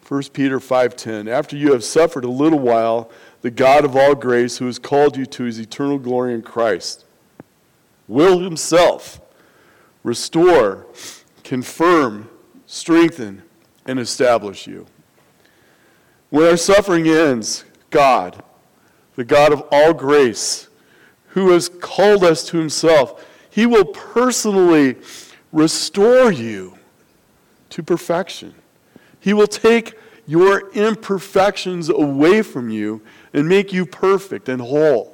1 0.07 0.22
Peter 0.33 0.61
5:10 0.61 1.27
After 1.27 1.57
you 1.57 1.72
have 1.72 1.83
suffered 1.83 2.24
a 2.24 2.31
little 2.31 2.59
while 2.59 3.11
the 3.40 3.50
God 3.50 3.85
of 3.85 3.96
all 3.96 4.14
grace 4.14 4.59
who 4.59 4.66
has 4.66 4.79
called 4.79 5.16
you 5.16 5.27
to 5.27 5.44
his 5.44 5.59
eternal 5.59 5.98
glory 5.98 6.35
in 6.35 6.42
Christ 6.42 7.05
will 8.07 8.40
himself 8.40 9.20
restore 10.05 10.87
confirm 11.43 12.31
strengthen 12.67 13.43
and 13.85 13.99
establish 13.99 14.67
you. 14.67 14.87
When 16.31 16.47
our 16.47 16.57
suffering 16.57 17.09
ends 17.09 17.64
God 17.90 18.43
the 19.17 19.25
God 19.25 19.53
of 19.53 19.64
all 19.71 19.93
grace 19.93 20.69
who 21.29 21.51
has 21.51 21.69
called 21.69 22.23
us 22.23 22.45
to 22.49 22.59
himself 22.59 23.25
he 23.51 23.67
will 23.67 23.85
personally 23.85 24.97
restore 25.53 26.33
you 26.33 26.77
to 27.71 27.85
perfection. 27.85 28.55
He 29.21 29.33
will 29.33 29.47
take 29.47 29.95
your 30.27 30.71
imperfections 30.73 31.88
away 31.88 32.43
from 32.43 32.69
you 32.69 33.01
and 33.33 33.49
make 33.49 33.73
you 33.73 33.87
perfect 33.87 34.49
and 34.49 34.61
whole. 34.61 35.13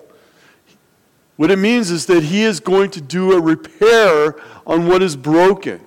What 1.40 1.50
it 1.50 1.58
means 1.58 1.90
is 1.90 2.04
that 2.04 2.22
He 2.22 2.42
is 2.42 2.60
going 2.60 2.90
to 2.90 3.00
do 3.00 3.32
a 3.32 3.40
repair 3.40 4.36
on 4.66 4.86
what 4.86 5.02
is 5.02 5.16
broken. 5.16 5.80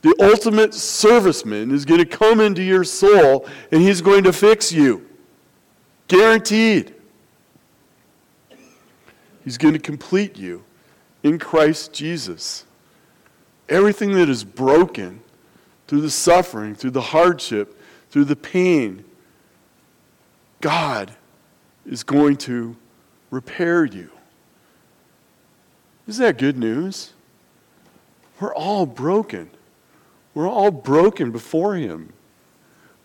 The 0.00 0.14
ultimate 0.18 0.70
serviceman 0.70 1.70
is 1.70 1.84
going 1.84 2.00
to 2.00 2.06
come 2.06 2.40
into 2.40 2.62
your 2.62 2.84
soul 2.84 3.46
and 3.70 3.82
He's 3.82 4.00
going 4.00 4.24
to 4.24 4.32
fix 4.32 4.72
you. 4.72 5.06
Guaranteed. 6.08 6.94
He's 9.44 9.58
going 9.58 9.74
to 9.74 9.78
complete 9.78 10.38
you 10.38 10.64
in 11.22 11.38
Christ 11.38 11.92
Jesus. 11.92 12.64
Everything 13.68 14.12
that 14.12 14.30
is 14.30 14.42
broken 14.42 15.20
through 15.86 16.00
the 16.00 16.08
suffering, 16.08 16.74
through 16.74 16.92
the 16.92 17.02
hardship, 17.02 17.78
through 18.08 18.24
the 18.24 18.36
pain, 18.36 19.04
God 20.62 21.12
is 21.84 22.02
going 22.02 22.38
to 22.38 22.74
repair 23.30 23.84
you. 23.84 24.10
Isn't 26.06 26.24
that 26.24 26.38
good 26.38 26.58
news? 26.58 27.12
We're 28.40 28.54
all 28.54 28.86
broken. 28.86 29.50
We're 30.34 30.48
all 30.48 30.70
broken 30.70 31.30
before 31.30 31.74
Him. 31.74 32.12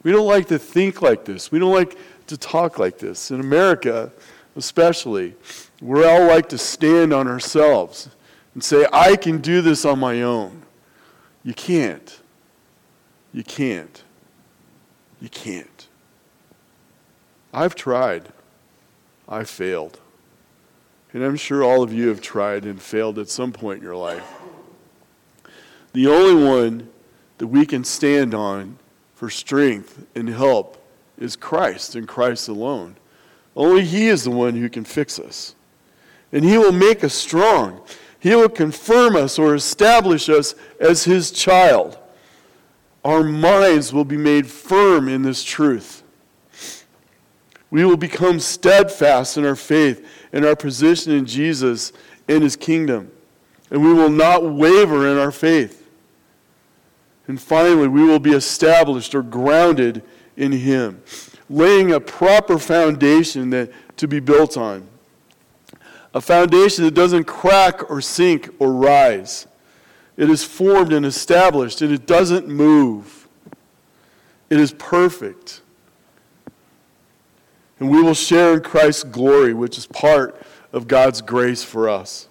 We 0.04 0.12
don't 0.12 0.28
like 0.28 0.48
to 0.48 0.60
think 0.60 1.02
like 1.02 1.26
this. 1.26 1.52
We 1.52 1.60
don't 1.60 1.74
like 1.74 1.98
to 2.28 2.38
talk 2.38 2.80
like 2.80 2.98
this. 2.98 3.32
In 3.32 3.40
America, 3.40 4.12
especially, 4.56 5.36
we 5.82 6.06
all 6.06 6.26
like 6.26 6.50
to 6.50 6.58
stand 6.58 7.14
on 7.14 7.28
ourselves 7.28 8.10
and 8.54 8.64
say, 8.64 8.88
I 8.94 9.16
can 9.16 9.40
do 9.40 9.62
this 9.62 9.84
on 9.84 10.00
my 10.00 10.22
own. 10.22 10.64
You 11.44 11.54
can't. 11.54 12.20
You 13.34 13.44
can't. 13.44 14.04
You 15.20 15.30
can't. 15.30 15.88
I've 17.54 17.76
tried. 17.76 18.30
I 19.28 19.44
failed. 19.44 20.00
And 21.16 21.24
I'm 21.24 21.38
sure 21.38 21.64
all 21.64 21.82
of 21.82 21.94
you 21.94 22.10
have 22.10 22.20
tried 22.20 22.66
and 22.66 22.82
failed 22.82 23.18
at 23.20 23.30
some 23.30 23.54
point 23.54 23.78
in 23.78 23.86
your 23.86 23.96
life. 23.96 24.34
The 25.94 26.08
only 26.08 26.44
one 26.44 26.90
that 27.38 27.48
we 27.48 27.66
can 27.66 27.86
stand 27.86 28.34
on 28.34 28.80
for 29.14 29.30
strength 29.30 30.06
and 30.14 30.28
help 30.28 30.78
is 31.18 31.38
Christ 31.38 31.96
and 31.96 32.06
Christ 32.06 32.50
alone. 32.50 32.98
Only 33.56 33.86
He 33.86 34.10
is 34.10 34.26
the 34.26 34.30
one 34.30 34.56
who 34.56 34.68
can 34.68 34.84
fix 34.84 35.18
us. 35.18 35.56
And 36.34 36.44
He 36.44 36.58
will 36.58 36.74
make 36.74 37.02
us 37.02 37.14
strong. 37.14 37.82
He 38.20 38.36
will 38.36 38.50
confirm 38.50 39.16
us 39.16 39.40
or 39.40 39.56
establish 39.56 40.28
us 40.28 40.54
as 40.82 41.06
His 41.06 41.32
child. 41.32 41.98
Our 43.06 43.24
minds 43.24 43.94
will 43.94 44.04
be 44.04 44.18
made 44.18 44.48
firm 44.48 45.08
in 45.08 45.22
this 45.22 45.46
truth. 45.46 46.04
We 47.76 47.84
will 47.84 47.98
become 47.98 48.40
steadfast 48.40 49.36
in 49.36 49.46
our 49.46 49.58
faith 49.58 50.08
and 50.32 50.46
our 50.46 50.56
position 50.56 51.12
in 51.12 51.26
Jesus 51.26 51.92
and 52.26 52.42
His 52.42 52.56
kingdom. 52.56 53.12
And 53.70 53.84
we 53.84 53.92
will 53.92 54.10
not 54.10 54.50
waver 54.50 55.06
in 55.12 55.18
our 55.18 55.30
faith. 55.30 55.86
And 57.28 57.38
finally, 57.38 57.90
we 57.90 58.06
will 58.06 58.20
be 58.20 58.32
established 58.32 59.14
or 59.14 59.22
grounded 59.22 60.04
in 60.38 60.54
Him 60.54 61.04
laying 61.50 61.92
a 61.92 62.00
proper 62.00 62.58
foundation 62.58 63.50
that, 63.50 63.74
to 63.98 64.08
be 64.08 64.22
built 64.22 64.56
on. 64.56 64.88
A 66.14 66.22
foundation 66.22 66.86
that 66.86 66.94
doesn't 66.94 67.26
crack 67.26 67.92
or 67.92 68.00
sink 68.00 68.56
or 68.58 68.72
rise. 68.72 69.48
It 70.16 70.30
is 70.30 70.46
formed 70.46 70.94
and 70.94 71.06
established, 71.06 71.82
and 71.82 71.92
it 71.92 72.08
doesn't 72.08 72.48
move. 72.48 73.28
It 74.50 74.62
is 74.62 74.72
perfect. 74.72 75.60
And 77.80 77.90
we 77.90 78.02
will 78.02 78.14
share 78.14 78.54
in 78.54 78.62
Christ's 78.62 79.04
glory, 79.04 79.54
which 79.54 79.78
is 79.78 79.86
part 79.86 80.42
of 80.72 80.88
God's 80.88 81.22
grace 81.22 81.64
for 81.64 81.90
us. 81.90 82.28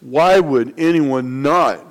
Why 0.00 0.40
would 0.40 0.74
anyone 0.78 1.42
not 1.42 1.84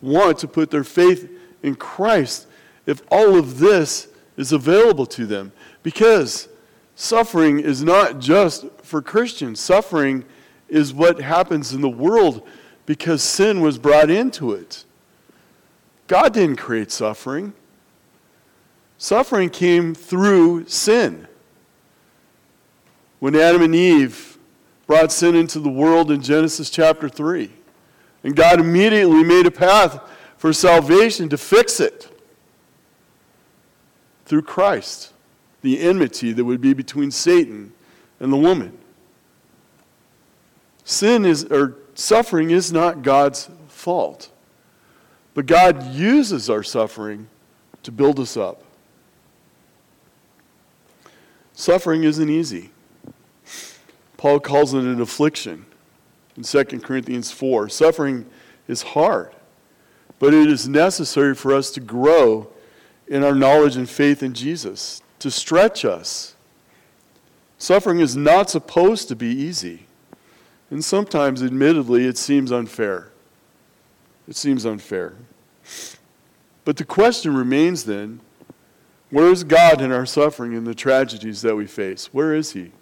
want 0.00 0.38
to 0.38 0.48
put 0.48 0.70
their 0.70 0.84
faith 0.84 1.30
in 1.62 1.74
Christ 1.74 2.46
if 2.86 3.02
all 3.10 3.36
of 3.36 3.58
this 3.58 4.08
is 4.36 4.52
available 4.52 5.06
to 5.06 5.26
them. 5.26 5.52
Because 5.82 6.48
suffering 6.94 7.58
is 7.58 7.82
not 7.82 8.18
just 8.18 8.66
for 8.82 9.02
Christians, 9.02 9.60
suffering 9.60 10.24
is 10.68 10.94
what 10.94 11.20
happens 11.20 11.72
in 11.72 11.80
the 11.80 11.88
world 11.88 12.46
because 12.86 13.22
sin 13.22 13.60
was 13.60 13.78
brought 13.78 14.10
into 14.10 14.52
it. 14.52 14.84
God 16.06 16.32
didn't 16.32 16.56
create 16.56 16.90
suffering. 16.90 17.52
Suffering 18.98 19.48
came 19.48 19.94
through 19.94 20.66
sin. 20.66 21.28
When 23.20 23.36
Adam 23.36 23.62
and 23.62 23.74
Eve 23.74 24.38
brought 24.86 25.12
sin 25.12 25.36
into 25.36 25.60
the 25.60 25.68
world 25.68 26.10
in 26.10 26.20
Genesis 26.20 26.68
chapter 26.68 27.08
3, 27.08 27.50
and 28.24 28.34
God 28.34 28.58
immediately 28.58 29.22
made 29.22 29.46
a 29.46 29.50
path 29.50 30.00
for 30.36 30.52
salvation 30.52 31.28
to 31.28 31.38
fix 31.38 31.78
it 31.78 32.10
through 34.24 34.42
Christ, 34.42 35.12
the 35.62 35.80
enmity 35.80 36.32
that 36.32 36.44
would 36.44 36.60
be 36.60 36.74
between 36.74 37.10
Satan 37.10 37.72
and 38.18 38.32
the 38.32 38.36
woman. 38.36 38.76
Sin 40.84 41.24
is, 41.24 41.44
or 41.44 41.76
suffering 41.94 42.50
is 42.50 42.72
not 42.72 43.02
God's 43.02 43.48
fault. 43.68 44.30
But 45.34 45.46
God 45.46 45.92
uses 45.92 46.50
our 46.50 46.62
suffering 46.62 47.28
to 47.84 47.92
build 47.92 48.18
us 48.18 48.36
up. 48.36 48.64
Suffering 51.58 52.04
isn't 52.04 52.28
easy. 52.28 52.70
Paul 54.16 54.38
calls 54.38 54.74
it 54.74 54.84
an 54.84 55.00
affliction 55.00 55.66
in 56.36 56.44
2 56.44 56.64
Corinthians 56.78 57.32
4. 57.32 57.68
Suffering 57.68 58.26
is 58.68 58.82
hard, 58.82 59.34
but 60.20 60.32
it 60.32 60.46
is 60.46 60.68
necessary 60.68 61.34
for 61.34 61.52
us 61.52 61.72
to 61.72 61.80
grow 61.80 62.46
in 63.08 63.24
our 63.24 63.34
knowledge 63.34 63.74
and 63.74 63.90
faith 63.90 64.22
in 64.22 64.34
Jesus, 64.34 65.02
to 65.18 65.32
stretch 65.32 65.84
us. 65.84 66.36
Suffering 67.58 67.98
is 67.98 68.16
not 68.16 68.48
supposed 68.48 69.08
to 69.08 69.16
be 69.16 69.26
easy. 69.26 69.86
And 70.70 70.84
sometimes, 70.84 71.42
admittedly, 71.42 72.06
it 72.06 72.18
seems 72.18 72.52
unfair. 72.52 73.10
It 74.28 74.36
seems 74.36 74.64
unfair. 74.64 75.16
But 76.64 76.76
the 76.76 76.84
question 76.84 77.34
remains 77.34 77.82
then 77.82 78.20
where 79.10 79.30
is 79.30 79.44
God 79.44 79.80
in 79.80 79.92
our 79.92 80.06
suffering 80.06 80.54
and 80.54 80.66
the 80.66 80.74
tragedies 80.74 81.42
that 81.42 81.56
we 81.56 81.66
face? 81.66 82.06
Where 82.12 82.34
is 82.34 82.52
He? 82.52 82.72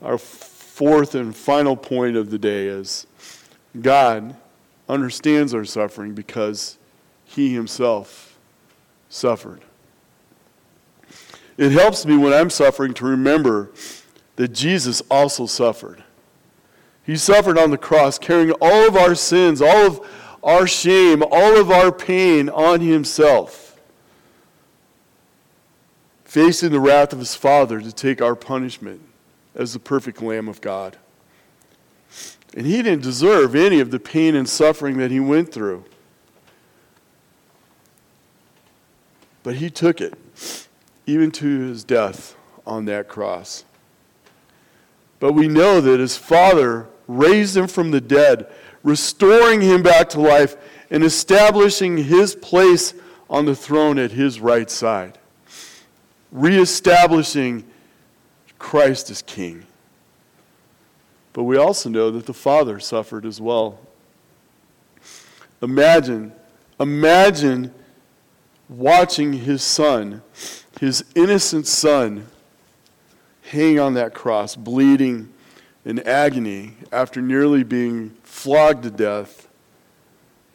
Our 0.00 0.18
fourth 0.18 1.14
and 1.14 1.34
final 1.34 1.76
point 1.76 2.16
of 2.16 2.30
the 2.30 2.38
day 2.38 2.66
is 2.66 3.06
God 3.80 4.36
understands 4.88 5.54
our 5.54 5.64
suffering 5.64 6.14
because 6.14 6.78
He 7.24 7.54
Himself 7.54 8.38
suffered. 9.08 9.60
It 11.56 11.72
helps 11.72 12.06
me 12.06 12.16
when 12.16 12.32
I'm 12.32 12.50
suffering 12.50 12.94
to 12.94 13.04
remember 13.04 13.70
that 14.36 14.48
Jesus 14.48 15.02
also 15.10 15.46
suffered. 15.46 16.02
He 17.04 17.16
suffered 17.16 17.58
on 17.58 17.70
the 17.70 17.78
cross, 17.78 18.18
carrying 18.18 18.52
all 18.60 18.88
of 18.88 18.96
our 18.96 19.14
sins, 19.14 19.60
all 19.60 19.86
of 19.86 20.00
our 20.42 20.66
shame, 20.66 21.22
all 21.22 21.56
of 21.56 21.70
our 21.70 21.92
pain 21.92 22.48
on 22.48 22.80
himself, 22.80 23.71
facing 26.32 26.70
the 26.70 26.80
wrath 26.80 27.12
of 27.12 27.18
his 27.18 27.34
Father 27.34 27.78
to 27.78 27.92
take 27.92 28.22
our 28.22 28.34
punishment 28.34 29.02
as 29.54 29.74
the 29.74 29.78
perfect 29.78 30.22
Lamb 30.22 30.48
of 30.48 30.62
God. 30.62 30.96
And 32.56 32.64
he 32.64 32.80
didn't 32.82 33.02
deserve 33.02 33.54
any 33.54 33.80
of 33.80 33.90
the 33.90 34.00
pain 34.00 34.34
and 34.34 34.48
suffering 34.48 34.96
that 34.96 35.10
he 35.10 35.20
went 35.20 35.52
through. 35.52 35.84
But 39.42 39.56
he 39.56 39.68
took 39.68 40.00
it, 40.00 40.14
even 41.06 41.32
to 41.32 41.46
his 41.66 41.84
death 41.84 42.34
on 42.66 42.86
that 42.86 43.08
cross. 43.08 43.66
But 45.20 45.34
we 45.34 45.48
know 45.48 45.82
that 45.82 46.00
his 46.00 46.16
Father 46.16 46.88
raised 47.06 47.58
him 47.58 47.66
from 47.66 47.90
the 47.90 48.00
dead, 48.00 48.50
restoring 48.82 49.60
him 49.60 49.82
back 49.82 50.08
to 50.08 50.20
life 50.22 50.56
and 50.90 51.04
establishing 51.04 51.98
his 51.98 52.34
place 52.34 52.94
on 53.28 53.44
the 53.44 53.54
throne 53.54 53.98
at 53.98 54.12
his 54.12 54.40
right 54.40 54.70
side, 54.70 55.18
reestablishing 56.32 57.64
Christ 58.58 59.10
as 59.10 59.22
king. 59.22 59.66
But 61.32 61.44
we 61.44 61.56
also 61.56 61.88
know 61.88 62.10
that 62.10 62.26
the 62.26 62.34
Father 62.34 62.80
suffered 62.80 63.24
as 63.24 63.40
well. 63.40 63.78
Imagine, 65.62 66.32
imagine 66.80 67.72
watching 68.68 69.32
his 69.32 69.62
son, 69.62 70.22
his 70.80 71.04
innocent 71.14 71.66
son, 71.66 72.26
hang 73.42 73.78
on 73.78 73.94
that 73.94 74.14
cross, 74.14 74.56
bleeding 74.56 75.32
in 75.84 76.00
agony 76.00 76.74
after 76.90 77.20
nearly 77.20 77.62
being 77.62 78.10
flogged 78.22 78.82
to 78.82 78.90
death 78.90 79.48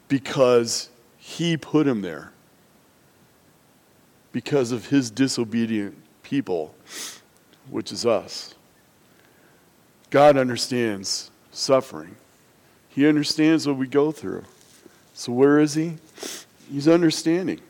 because 0.07 0.89
he 1.17 1.57
put 1.57 1.87
him 1.87 2.01
there, 2.01 2.31
because 4.38 4.71
of 4.71 4.86
his 4.86 5.10
disobedient 5.10 5.97
people, 6.21 6.76
which 7.71 7.91
is 7.91 8.06
us. 8.06 8.54
God 10.12 10.38
understands 10.38 11.32
suffering. 11.52 12.15
He 12.88 13.08
understands 13.08 13.65
what 13.65 13.78
we 13.78 13.88
go 13.88 14.12
through. 14.12 14.43
So, 15.15 15.32
where 15.32 15.58
is 15.58 15.73
He? 15.73 15.95
He's 16.71 16.88
understanding. 16.88 17.62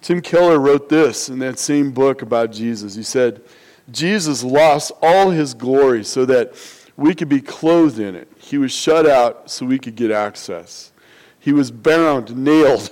Tim 0.00 0.20
Keller 0.20 0.58
wrote 0.58 0.88
this 0.88 1.28
in 1.28 1.38
that 1.38 1.60
same 1.60 1.92
book 1.92 2.20
about 2.20 2.50
Jesus. 2.50 2.96
He 2.96 3.04
said, 3.04 3.40
Jesus 3.88 4.42
lost 4.42 4.90
all 5.00 5.30
his 5.30 5.54
glory 5.54 6.02
so 6.02 6.24
that 6.24 6.52
we 6.96 7.14
could 7.14 7.28
be 7.28 7.40
clothed 7.40 8.00
in 8.00 8.16
it. 8.16 8.26
He 8.38 8.58
was 8.58 8.72
shut 8.72 9.06
out 9.06 9.52
so 9.52 9.66
we 9.66 9.78
could 9.78 9.94
get 9.94 10.10
access. 10.10 10.90
He 11.38 11.52
was 11.52 11.70
bound, 11.70 12.36
nailed, 12.36 12.90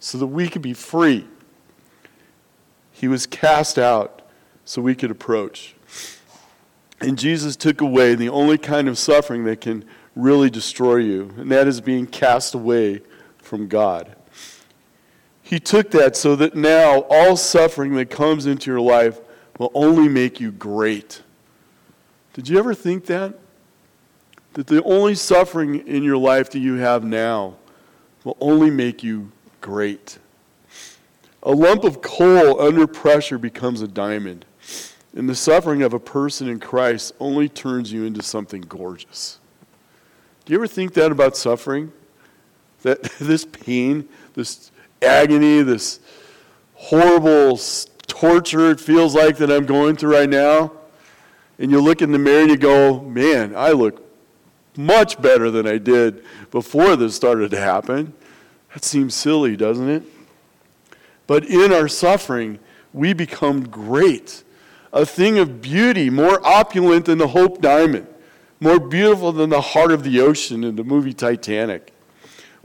so 0.00 0.18
that 0.18 0.26
we 0.26 0.48
could 0.48 0.62
be 0.62 0.74
free. 0.74 1.28
He 3.00 3.08
was 3.08 3.26
cast 3.26 3.78
out 3.78 4.20
so 4.66 4.82
we 4.82 4.94
could 4.94 5.10
approach. 5.10 5.74
And 7.00 7.18
Jesus 7.18 7.56
took 7.56 7.80
away 7.80 8.14
the 8.14 8.28
only 8.28 8.58
kind 8.58 8.88
of 8.88 8.98
suffering 8.98 9.44
that 9.44 9.62
can 9.62 9.86
really 10.14 10.50
destroy 10.50 10.96
you, 10.96 11.32
and 11.38 11.50
that 11.50 11.66
is 11.66 11.80
being 11.80 12.06
cast 12.06 12.54
away 12.54 13.00
from 13.38 13.68
God. 13.68 14.14
He 15.42 15.58
took 15.58 15.90
that 15.92 16.14
so 16.14 16.36
that 16.36 16.54
now 16.54 17.06
all 17.08 17.38
suffering 17.38 17.94
that 17.94 18.10
comes 18.10 18.44
into 18.44 18.70
your 18.70 18.82
life 18.82 19.18
will 19.58 19.70
only 19.72 20.06
make 20.06 20.38
you 20.38 20.52
great. 20.52 21.22
Did 22.34 22.50
you 22.50 22.58
ever 22.58 22.74
think 22.74 23.06
that? 23.06 23.38
That 24.52 24.66
the 24.66 24.82
only 24.82 25.14
suffering 25.14 25.86
in 25.86 26.02
your 26.02 26.18
life 26.18 26.50
that 26.50 26.58
you 26.58 26.74
have 26.74 27.02
now 27.02 27.56
will 28.24 28.36
only 28.40 28.70
make 28.70 29.02
you 29.02 29.32
great. 29.62 30.18
A 31.42 31.52
lump 31.52 31.84
of 31.84 32.02
coal 32.02 32.60
under 32.60 32.86
pressure 32.86 33.38
becomes 33.38 33.80
a 33.80 33.88
diamond, 33.88 34.44
and 35.14 35.28
the 35.28 35.34
suffering 35.34 35.82
of 35.82 35.94
a 35.94 35.98
person 35.98 36.48
in 36.48 36.60
Christ 36.60 37.14
only 37.18 37.48
turns 37.48 37.92
you 37.92 38.04
into 38.04 38.22
something 38.22 38.60
gorgeous. 38.62 39.38
Do 40.44 40.52
you 40.52 40.58
ever 40.58 40.66
think 40.66 40.94
that 40.94 41.10
about 41.10 41.36
suffering? 41.36 41.92
That 42.82 43.02
this 43.20 43.44
pain, 43.44 44.08
this 44.34 44.70
agony, 45.00 45.62
this 45.62 46.00
horrible 46.74 47.58
torture 48.06 48.70
it 48.70 48.80
feels 48.80 49.14
like 49.14 49.38
that 49.38 49.50
I'm 49.50 49.66
going 49.66 49.96
through 49.96 50.12
right 50.12 50.28
now. 50.28 50.72
And 51.58 51.70
you 51.70 51.80
look 51.80 52.02
in 52.02 52.12
the 52.12 52.18
mirror 52.18 52.42
and 52.42 52.50
you 52.50 52.56
go, 52.56 53.00
man, 53.00 53.54
I 53.54 53.70
look 53.72 54.02
much 54.76 55.20
better 55.20 55.50
than 55.50 55.66
I 55.66 55.78
did 55.78 56.24
before 56.50 56.96
this 56.96 57.14
started 57.14 57.50
to 57.50 57.60
happen. 57.60 58.14
That 58.72 58.84
seems 58.84 59.14
silly, 59.14 59.56
doesn't 59.56 59.88
it? 59.88 60.02
But 61.30 61.44
in 61.44 61.72
our 61.72 61.86
suffering, 61.86 62.58
we 62.92 63.12
become 63.12 63.68
great. 63.68 64.42
A 64.92 65.06
thing 65.06 65.38
of 65.38 65.62
beauty, 65.62 66.10
more 66.10 66.44
opulent 66.44 67.04
than 67.04 67.18
the 67.18 67.28
Hope 67.28 67.60
Diamond, 67.60 68.08
more 68.58 68.80
beautiful 68.80 69.30
than 69.30 69.48
the 69.48 69.60
heart 69.60 69.92
of 69.92 70.02
the 70.02 70.20
ocean 70.20 70.64
in 70.64 70.74
the 70.74 70.82
movie 70.82 71.14
Titanic 71.14 71.92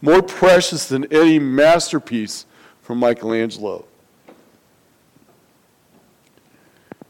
more 0.01 0.23
precious 0.23 0.87
than 0.87 1.05
any 1.13 1.37
masterpiece 1.37 2.47
from 2.81 2.97
Michelangelo. 2.97 3.85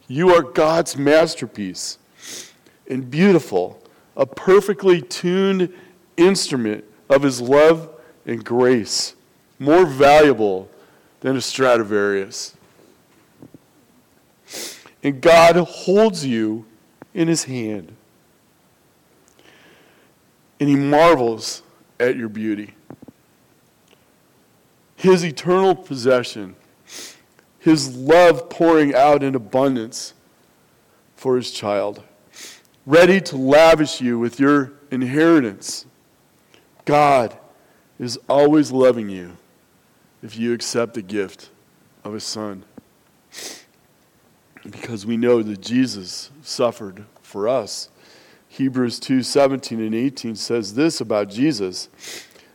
You 0.09 0.33
are 0.33 0.41
God's 0.41 0.97
masterpiece 0.97 1.99
and 2.89 3.09
beautiful, 3.09 3.81
a 4.17 4.25
perfectly 4.25 5.01
tuned 5.01 5.73
instrument 6.17 6.83
of 7.09 7.23
His 7.23 7.39
love 7.39 7.89
and 8.25 8.43
grace, 8.43 9.15
more 9.57 9.85
valuable 9.85 10.69
than 11.25 11.35
a 11.35 11.41
Stradivarius. 11.41 12.55
And 15.01 15.19
God 15.21 15.55
holds 15.55 16.23
you 16.23 16.67
in 17.15 17.27
His 17.27 17.45
hand. 17.45 17.95
And 20.59 20.69
He 20.69 20.75
marvels 20.75 21.63
at 21.99 22.15
your 22.15 22.29
beauty. 22.29 22.75
His 24.95 25.25
eternal 25.25 25.73
possession, 25.73 26.55
His 27.57 27.97
love 27.97 28.47
pouring 28.47 28.93
out 28.93 29.23
in 29.23 29.33
abundance 29.33 30.13
for 31.15 31.37
His 31.37 31.49
child, 31.49 32.03
ready 32.85 33.19
to 33.21 33.35
lavish 33.35 33.99
you 33.99 34.19
with 34.19 34.39
your 34.39 34.73
inheritance. 34.91 35.87
God 36.85 37.35
is 37.97 38.19
always 38.29 38.71
loving 38.71 39.09
you 39.09 39.37
if 40.25 40.37
you 40.37 40.53
accept 40.53 40.95
the 40.95 41.01
gift 41.01 41.49
of 42.03 42.13
His 42.13 42.23
Son. 42.23 42.65
Because 44.69 45.05
we 45.05 45.15
know 45.15 45.43
that 45.43 45.61
Jesus 45.61 46.31
suffered 46.41 47.05
for 47.21 47.47
us 47.47 47.89
Hebrews 48.55 49.01
2 49.01 49.21
17 49.21 49.81
and 49.81 49.93
18 49.93 50.37
says 50.37 50.75
this 50.75 51.01
about 51.01 51.29
Jesus. 51.29 51.89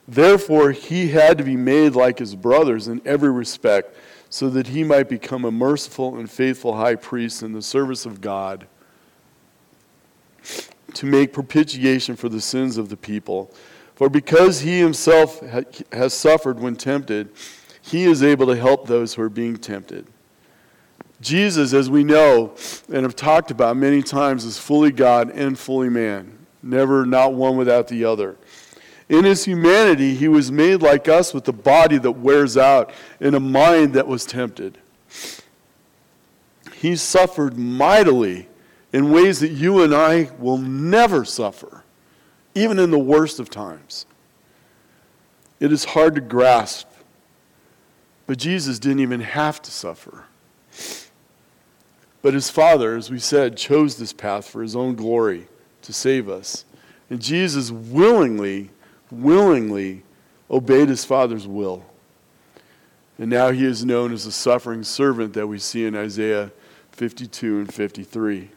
Therefore, 0.08 0.72
he 0.72 1.08
had 1.08 1.36
to 1.36 1.44
be 1.44 1.56
made 1.56 1.94
like 1.94 2.18
his 2.18 2.34
brothers 2.34 2.88
in 2.88 3.02
every 3.04 3.30
respect, 3.30 3.94
so 4.30 4.48
that 4.48 4.68
he 4.68 4.82
might 4.82 5.10
become 5.10 5.44
a 5.44 5.50
merciful 5.50 6.16
and 6.16 6.30
faithful 6.30 6.76
high 6.76 6.94
priest 6.94 7.42
in 7.42 7.52
the 7.52 7.60
service 7.60 8.06
of 8.06 8.22
God 8.22 8.66
to 10.94 11.04
make 11.04 11.34
propitiation 11.34 12.16
for 12.16 12.30
the 12.30 12.40
sins 12.40 12.78
of 12.78 12.88
the 12.88 12.96
people. 12.96 13.52
For 13.94 14.08
because 14.08 14.60
he 14.60 14.78
himself 14.78 15.40
has 15.92 16.14
suffered 16.14 16.58
when 16.58 16.76
tempted, 16.76 17.28
he 17.90 18.04
is 18.04 18.22
able 18.22 18.46
to 18.46 18.56
help 18.56 18.86
those 18.86 19.14
who 19.14 19.22
are 19.22 19.28
being 19.28 19.56
tempted. 19.56 20.06
Jesus, 21.20 21.72
as 21.72 21.90
we 21.90 22.04
know 22.04 22.54
and 22.92 23.02
have 23.02 23.16
talked 23.16 23.50
about 23.50 23.76
many 23.76 24.02
times, 24.02 24.44
is 24.44 24.58
fully 24.58 24.92
God 24.92 25.30
and 25.30 25.58
fully 25.58 25.88
man, 25.88 26.38
never 26.62 27.04
not 27.04 27.34
one 27.34 27.56
without 27.56 27.88
the 27.88 28.04
other. 28.04 28.36
In 29.08 29.24
his 29.24 29.44
humanity, 29.44 30.14
he 30.14 30.28
was 30.28 30.52
made 30.52 30.82
like 30.82 31.08
us 31.08 31.34
with 31.34 31.48
a 31.48 31.52
body 31.52 31.98
that 31.98 32.12
wears 32.12 32.56
out 32.56 32.92
and 33.18 33.34
a 33.34 33.40
mind 33.40 33.94
that 33.94 34.06
was 34.06 34.24
tempted. 34.24 34.78
He 36.76 36.94
suffered 36.94 37.58
mightily 37.58 38.48
in 38.92 39.10
ways 39.10 39.40
that 39.40 39.50
you 39.50 39.82
and 39.82 39.92
I 39.92 40.30
will 40.38 40.58
never 40.58 41.24
suffer, 41.24 41.82
even 42.54 42.78
in 42.78 42.92
the 42.92 42.98
worst 42.98 43.40
of 43.40 43.50
times. 43.50 44.06
It 45.58 45.72
is 45.72 45.84
hard 45.86 46.14
to 46.14 46.20
grasp, 46.20 46.89
but 48.30 48.38
Jesus 48.38 48.78
didn't 48.78 49.00
even 49.00 49.22
have 49.22 49.60
to 49.60 49.72
suffer. 49.72 50.26
But 52.22 52.32
his 52.32 52.48
Father, 52.48 52.96
as 52.96 53.10
we 53.10 53.18
said, 53.18 53.56
chose 53.56 53.96
this 53.96 54.12
path 54.12 54.48
for 54.48 54.62
his 54.62 54.76
own 54.76 54.94
glory 54.94 55.48
to 55.82 55.92
save 55.92 56.28
us. 56.28 56.64
And 57.10 57.20
Jesus 57.20 57.72
willingly, 57.72 58.70
willingly 59.10 60.04
obeyed 60.48 60.90
his 60.90 61.04
Father's 61.04 61.48
will. 61.48 61.84
And 63.18 63.30
now 63.30 63.50
he 63.50 63.64
is 63.64 63.84
known 63.84 64.12
as 64.12 64.26
the 64.26 64.30
suffering 64.30 64.84
servant 64.84 65.32
that 65.32 65.48
we 65.48 65.58
see 65.58 65.84
in 65.84 65.96
Isaiah 65.96 66.52
52 66.92 67.58
and 67.58 67.74
53. 67.74 68.48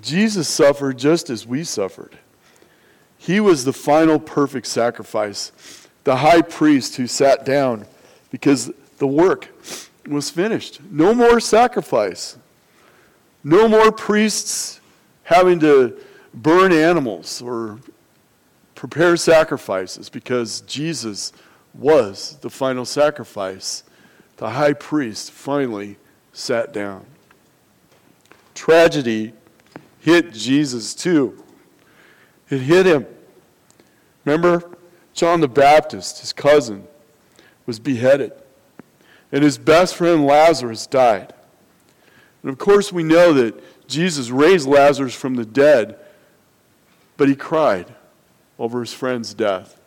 Jesus 0.00 0.46
suffered 0.46 0.96
just 0.96 1.28
as 1.28 1.44
we 1.44 1.64
suffered. 1.64 2.18
He 3.18 3.40
was 3.40 3.64
the 3.64 3.72
final 3.72 4.20
perfect 4.20 4.68
sacrifice, 4.68 5.50
the 6.04 6.18
high 6.18 6.42
priest 6.42 6.94
who 6.94 7.08
sat 7.08 7.44
down 7.44 7.84
because 8.30 8.72
the 8.98 9.06
work 9.06 9.48
was 10.06 10.30
finished. 10.30 10.80
No 10.90 11.14
more 11.14 11.40
sacrifice. 11.40 12.38
No 13.42 13.68
more 13.68 13.92
priests 13.92 14.80
having 15.24 15.60
to 15.60 15.98
burn 16.34 16.72
animals 16.72 17.40
or 17.42 17.78
prepare 18.74 19.16
sacrifices 19.16 20.08
because 20.08 20.60
Jesus 20.62 21.32
was 21.74 22.36
the 22.40 22.50
final 22.50 22.84
sacrifice. 22.84 23.82
The 24.36 24.50
high 24.50 24.74
priest 24.74 25.30
finally 25.30 25.96
sat 26.32 26.72
down. 26.72 27.06
Tragedy 28.54 29.32
hit 30.00 30.32
Jesus 30.32 30.94
too. 30.94 31.42
It 32.48 32.60
hit 32.60 32.86
him. 32.86 33.06
Remember, 34.24 34.76
John 35.14 35.40
the 35.40 35.48
Baptist, 35.48 36.20
his 36.20 36.32
cousin, 36.32 36.86
was 37.66 37.78
beheaded, 37.80 38.32
and 39.32 39.42
his 39.42 39.58
best 39.58 39.96
friend 39.96 40.24
Lazarus 40.24 40.86
died. 40.86 41.34
And 42.42 42.50
of 42.50 42.58
course, 42.58 42.92
we 42.92 43.02
know 43.02 43.32
that 43.32 43.60
Jesus 43.88 44.30
raised 44.30 44.68
Lazarus 44.68 45.14
from 45.14 45.34
the 45.34 45.44
dead, 45.44 45.98
but 47.16 47.28
he 47.28 47.34
cried 47.34 47.92
over 48.58 48.80
his 48.80 48.92
friend's 48.92 49.34
death. 49.34 49.80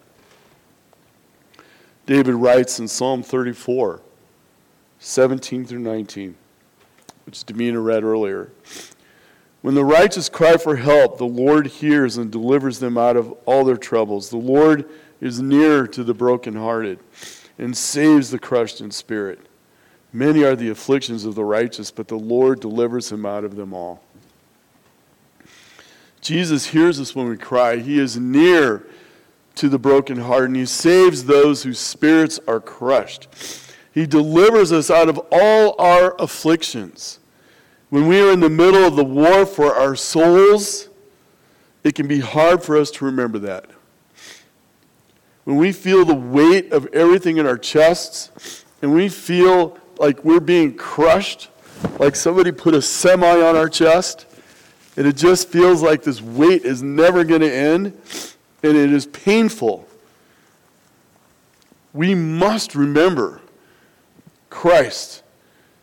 David 2.06 2.36
writes 2.36 2.80
in 2.80 2.88
Psalm 2.88 3.24
34, 3.24 4.02
17 5.00 5.66
through 5.66 5.80
19, 5.80 6.36
which 7.26 7.46
Demina 7.46 7.84
read 7.84 8.04
earlier. 8.04 8.52
When 9.62 9.76
the 9.76 9.86
righteous 9.86 10.30
cry 10.30 10.58
for 10.58 10.78
help, 10.78 11.18
the 11.18 11.26
Lord 11.26 11.68
hears 11.68 12.18
and 12.18 12.32
delivers 12.32 12.80
them 12.80 12.98
out 12.98 13.18
of 13.18 13.32
all 13.46 13.64
their 13.64 13.78
troubles. 13.78 14.30
The 14.30 14.38
Lord 14.38 14.90
is 15.22 15.42
near 15.42 15.86
to 15.88 16.04
the 16.04 16.14
brokenhearted 16.14 17.00
and 17.60 17.78
saves 17.78 18.32
the 18.32 18.39
crushed 18.39 18.82
in 18.82 18.89
spirit. 18.89 19.39
Many 20.12 20.43
are 20.43 20.55
the 20.55 20.70
afflictions 20.70 21.26
of 21.26 21.36
the 21.36 21.43
righteous, 21.43 21.91
but 21.91 22.07
the 22.07 22.18
Lord 22.18 22.60
delivers 22.60 23.12
him 23.12 23.26
out 23.26 23.43
of 23.43 23.55
them 23.55 23.74
all. 23.74 24.01
Jesus 26.22 26.68
hears 26.68 26.99
us 26.99 27.16
when 27.16 27.30
we 27.30 27.38
cry. 27.38 27.78
He 27.78 27.99
is 27.99 28.18
near 28.18 28.88
to 29.55 29.70
the 29.70 29.80
broken 29.80 30.18
heart, 30.18 30.45
and 30.45 30.55
He 30.55 30.66
saves 30.66 31.26
those 31.26 31.64
whose 31.64 31.80
spirits 31.80 32.39
are 32.47 32.60
crushed. 32.60 33.28
He 33.93 34.05
delivers 34.05 34.72
us 34.72 34.89
out 34.89 35.10
of 35.10 35.20
all 35.32 35.76
our 35.80 36.16
afflictions. 36.20 37.20
When 37.89 38.07
we 38.07 38.22
are 38.22 38.32
in 38.32 38.39
the 38.39 38.49
middle 38.49 38.84
of 38.86 38.95
the 38.95 39.03
war 39.03 39.45
for 39.45 39.76
our 39.76 39.95
souls, 39.95 40.89
it 41.84 41.95
can 41.95 42.07
be 42.07 42.20
hard 42.20 42.64
for 42.64 42.78
us 42.78 42.91
to 42.91 43.05
remember 43.05 43.39
that. 43.39 43.66
When 45.46 45.58
we 45.58 45.72
feel 45.72 46.06
the 46.06 46.16
weight 46.16 46.72
of 46.72 46.88
everything 46.94 47.38
in 47.38 47.46
our 47.46 47.58
chests, 47.58 48.66
and 48.82 48.94
we 48.94 49.10
feel 49.10 49.78
like 49.98 50.24
we're 50.24 50.40
being 50.40 50.76
crushed, 50.76 51.50
like 51.98 52.16
somebody 52.16 52.52
put 52.52 52.74
a 52.74 52.82
semi 52.82 53.42
on 53.42 53.56
our 53.56 53.70
chest, 53.70 54.26
and 54.98 55.08
it 55.08 55.16
just 55.16 55.50
feels 55.50 55.82
like 55.82 56.04
this 56.04 56.22
weight 56.22 56.64
is 56.64 56.84
never 56.84 57.24
going 57.24 57.42
to 57.42 57.52
end, 57.52 57.86
and 58.64 58.78
it 58.78 58.92
is 58.92 59.06
painful. 59.08 59.88
We 61.94 62.16
must 62.16 62.76
remember 62.76 63.42
Christ 64.50 65.24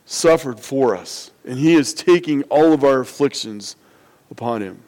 suffered 0.04 0.60
for 0.60 0.96
us, 0.96 1.30
and 1.44 1.58
he 1.58 1.74
is 1.74 1.94
taking 1.94 2.42
all 2.44 2.72
of 2.72 2.84
our 2.84 3.00
afflictions 3.00 3.76
upon 4.30 4.60
him. 4.60 4.82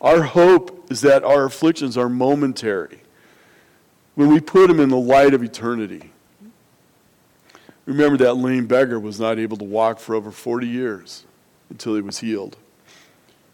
Our 0.00 0.22
hope 0.22 0.90
is 0.90 1.00
that 1.02 1.22
our 1.22 1.44
afflictions 1.44 1.96
are 1.96 2.08
momentary 2.08 3.01
when 4.14 4.28
we 4.28 4.40
put 4.40 4.70
him 4.70 4.80
in 4.80 4.88
the 4.88 4.96
light 4.96 5.34
of 5.34 5.42
eternity. 5.42 6.10
Remember 7.86 8.16
that 8.18 8.34
lame 8.34 8.66
beggar 8.66 9.00
was 9.00 9.18
not 9.18 9.38
able 9.38 9.56
to 9.56 9.64
walk 9.64 9.98
for 9.98 10.14
over 10.14 10.30
40 10.30 10.66
years 10.66 11.24
until 11.70 11.94
he 11.94 12.00
was 12.00 12.18
healed. 12.18 12.56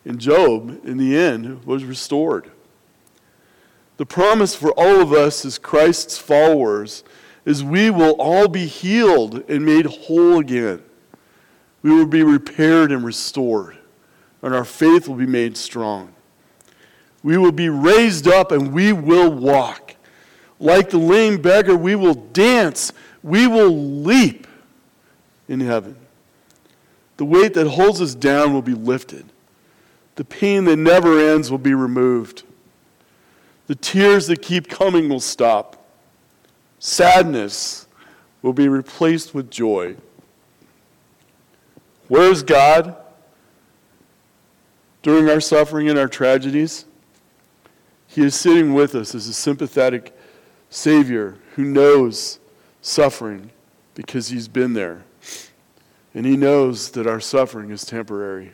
And 0.04 0.18
Job, 0.18 0.84
in 0.84 0.96
the 0.98 1.16
end, 1.16 1.64
was 1.64 1.84
restored. 1.84 2.50
The 3.96 4.06
promise 4.06 4.54
for 4.54 4.70
all 4.72 5.00
of 5.00 5.12
us 5.12 5.44
as 5.44 5.58
Christ's 5.58 6.18
followers 6.18 7.04
is 7.44 7.64
we 7.64 7.90
will 7.90 8.12
all 8.18 8.48
be 8.48 8.66
healed 8.66 9.42
and 9.48 9.64
made 9.64 9.86
whole 9.86 10.38
again. 10.38 10.82
We 11.82 11.90
will 11.90 12.06
be 12.06 12.22
repaired 12.22 12.92
and 12.92 13.04
restored, 13.04 13.78
and 14.42 14.54
our 14.54 14.64
faith 14.64 15.08
will 15.08 15.16
be 15.16 15.26
made 15.26 15.56
strong. 15.56 16.12
We 17.22 17.38
will 17.38 17.52
be 17.52 17.68
raised 17.68 18.28
up 18.28 18.52
and 18.52 18.72
we 18.72 18.92
will 18.92 19.30
walk. 19.32 19.87
Like 20.60 20.90
the 20.90 20.98
lame 20.98 21.40
beggar, 21.40 21.76
we 21.76 21.94
will 21.94 22.14
dance, 22.14 22.92
we 23.22 23.46
will 23.46 23.70
leap 23.70 24.46
in 25.48 25.60
heaven. 25.60 25.96
The 27.16 27.24
weight 27.24 27.54
that 27.54 27.68
holds 27.68 28.00
us 28.00 28.14
down 28.14 28.52
will 28.52 28.62
be 28.62 28.74
lifted. 28.74 29.26
The 30.16 30.24
pain 30.24 30.64
that 30.64 30.76
never 30.76 31.18
ends 31.18 31.50
will 31.50 31.58
be 31.58 31.74
removed. 31.74 32.42
The 33.66 33.74
tears 33.74 34.26
that 34.28 34.42
keep 34.42 34.68
coming 34.68 35.08
will 35.08 35.20
stop. 35.20 35.84
Sadness 36.78 37.86
will 38.42 38.52
be 38.52 38.68
replaced 38.68 39.34
with 39.34 39.50
joy. 39.50 39.96
Where's 42.08 42.42
God 42.42 42.96
during 45.02 45.28
our 45.28 45.40
suffering 45.40 45.88
and 45.88 45.98
our 45.98 46.08
tragedies? 46.08 46.84
He 48.06 48.22
is 48.22 48.34
sitting 48.34 48.74
with 48.74 48.94
us 48.94 49.14
as 49.14 49.28
a 49.28 49.34
sympathetic 49.34 50.17
Savior 50.70 51.36
who 51.54 51.64
knows 51.64 52.38
suffering 52.82 53.50
because 53.94 54.28
He's 54.28 54.48
been 54.48 54.74
there. 54.74 55.04
And 56.14 56.24
He 56.24 56.36
knows 56.36 56.90
that 56.92 57.06
our 57.06 57.20
suffering 57.20 57.70
is 57.70 57.84
temporary. 57.84 58.52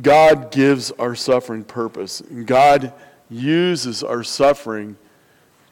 God 0.00 0.52
gives 0.52 0.90
our 0.92 1.14
suffering 1.14 1.64
purpose, 1.64 2.20
and 2.20 2.46
God 2.46 2.92
uses 3.28 4.02
our 4.02 4.22
suffering 4.22 4.96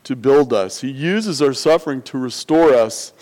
to 0.04 0.16
build 0.16 0.52
us. 0.52 0.80
He 0.80 0.90
uses 0.90 1.40
our 1.40 1.52
suffering 1.52 2.02
to 2.02 2.18
restore 2.18 2.74
us, 2.74 3.12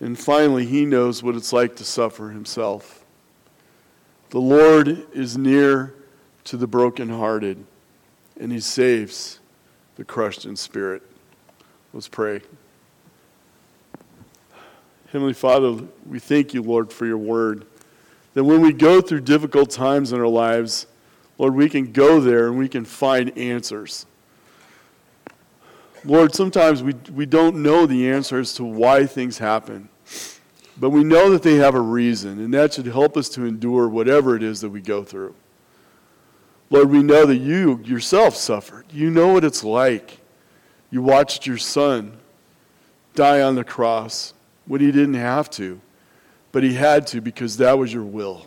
and 0.00 0.18
finally, 0.18 0.64
He 0.64 0.86
knows 0.86 1.22
what 1.22 1.34
it's 1.34 1.52
like 1.52 1.76
to 1.76 1.84
suffer 1.84 2.30
Himself. 2.30 3.04
The 4.30 4.40
Lord 4.40 5.06
is 5.12 5.36
near 5.36 5.94
to 6.44 6.56
the 6.56 6.66
brokenhearted, 6.66 7.64
and 8.38 8.52
He 8.52 8.60
saves 8.60 9.40
the 9.98 10.04
crushed 10.04 10.46
in 10.46 10.56
spirit. 10.56 11.02
Let's 11.92 12.08
pray. 12.08 12.40
Heavenly 15.12 15.34
Father, 15.34 15.84
we 16.06 16.20
thank 16.20 16.54
you, 16.54 16.62
Lord, 16.62 16.92
for 16.92 17.04
your 17.04 17.18
word 17.18 17.66
that 18.34 18.44
when 18.44 18.60
we 18.60 18.72
go 18.72 19.00
through 19.00 19.22
difficult 19.22 19.70
times 19.70 20.12
in 20.12 20.20
our 20.20 20.28
lives, 20.28 20.86
Lord, 21.36 21.54
we 21.54 21.68
can 21.68 21.92
go 21.92 22.20
there 22.20 22.46
and 22.46 22.56
we 22.56 22.68
can 22.68 22.84
find 22.84 23.36
answers. 23.36 24.06
Lord, 26.04 26.32
sometimes 26.32 26.82
we, 26.82 26.94
we 27.12 27.26
don't 27.26 27.56
know 27.56 27.84
the 27.84 28.08
answers 28.08 28.54
to 28.54 28.64
why 28.64 29.04
things 29.04 29.38
happen, 29.38 29.88
but 30.76 30.90
we 30.90 31.02
know 31.02 31.30
that 31.30 31.42
they 31.42 31.56
have 31.56 31.74
a 31.74 31.80
reason, 31.80 32.38
and 32.38 32.54
that 32.54 32.74
should 32.74 32.86
help 32.86 33.16
us 33.16 33.28
to 33.30 33.44
endure 33.44 33.88
whatever 33.88 34.36
it 34.36 34.44
is 34.44 34.60
that 34.60 34.70
we 34.70 34.80
go 34.80 35.02
through. 35.02 35.34
Lord, 36.70 36.90
we 36.90 37.02
know 37.02 37.26
that 37.26 37.36
you 37.36 37.80
yourself 37.84 38.36
suffered. 38.36 38.84
You 38.90 39.10
know 39.10 39.32
what 39.32 39.44
it's 39.44 39.64
like. 39.64 40.18
You 40.90 41.02
watched 41.02 41.46
your 41.46 41.58
son 41.58 42.18
die 43.14 43.40
on 43.40 43.54
the 43.54 43.64
cross 43.64 44.34
when 44.66 44.80
he 44.80 44.92
didn't 44.92 45.14
have 45.14 45.50
to 45.50 45.80
but 46.52 46.62
he 46.62 46.74
had 46.74 47.06
to 47.08 47.20
because 47.20 47.56
that 47.58 47.78
was 47.78 47.92
your 47.92 48.04
will. 48.04 48.46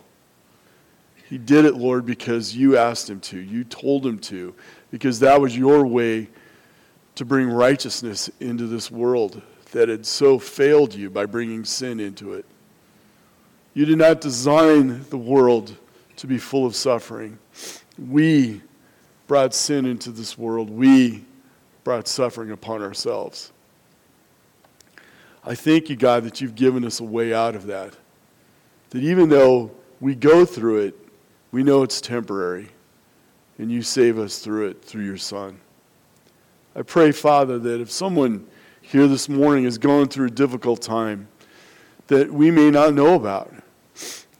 He 1.29 1.37
did 1.37 1.65
it, 1.65 1.75
Lord, 1.75 2.05
because 2.05 2.55
you 2.55 2.77
asked 2.77 3.09
him 3.09 3.19
to. 3.21 3.39
You 3.39 3.63
told 3.63 4.05
him 4.05 4.19
to, 4.19 4.53
because 4.89 5.19
that 5.19 5.39
was 5.39 5.57
your 5.57 5.85
way 5.85 6.27
to 7.15 7.25
bring 7.25 7.49
righteousness 7.49 8.29
into 8.39 8.67
this 8.67 8.91
world 8.91 9.41
that 9.71 9.87
had 9.87 10.05
so 10.05 10.37
failed 10.37 10.93
you 10.93 11.09
by 11.09 11.25
bringing 11.25 11.63
sin 11.63 11.99
into 11.99 12.33
it. 12.33 12.45
You 13.73 13.85
did 13.85 13.97
not 13.97 14.19
design 14.19 15.05
the 15.09 15.17
world 15.17 15.73
to 16.17 16.27
be 16.27 16.37
full 16.37 16.65
of 16.65 16.75
suffering. 16.75 17.37
We 18.07 18.61
brought 19.27 19.53
sin 19.53 19.85
into 19.85 20.11
this 20.11 20.37
world. 20.37 20.69
We 20.69 21.23
brought 21.83 22.07
suffering 22.07 22.51
upon 22.51 22.81
ourselves. 22.81 23.51
I 25.43 25.55
thank 25.55 25.89
you, 25.89 25.95
God, 25.95 26.23
that 26.23 26.41
you've 26.41 26.55
given 26.55 26.83
us 26.85 26.99
a 26.99 27.03
way 27.03 27.33
out 27.33 27.55
of 27.55 27.67
that. 27.67 27.95
That 28.91 29.03
even 29.03 29.29
though 29.29 29.71
we 29.99 30.15
go 30.15 30.45
through 30.45 30.79
it, 30.79 30.95
we 31.51 31.63
know 31.63 31.83
it's 31.83 32.01
temporary, 32.01 32.69
and 33.57 33.71
you 33.71 33.81
save 33.81 34.17
us 34.17 34.39
through 34.39 34.67
it 34.67 34.83
through 34.83 35.05
your 35.05 35.17
Son. 35.17 35.59
I 36.75 36.81
pray, 36.81 37.11
Father, 37.11 37.59
that 37.59 37.81
if 37.81 37.91
someone 37.91 38.47
here 38.81 39.07
this 39.07 39.27
morning 39.27 39.65
is 39.65 39.77
going 39.77 40.07
through 40.07 40.27
a 40.27 40.31
difficult 40.31 40.81
time 40.81 41.27
that 42.07 42.31
we 42.31 42.51
may 42.51 42.71
not 42.71 42.93
know 42.93 43.15
about, 43.15 43.53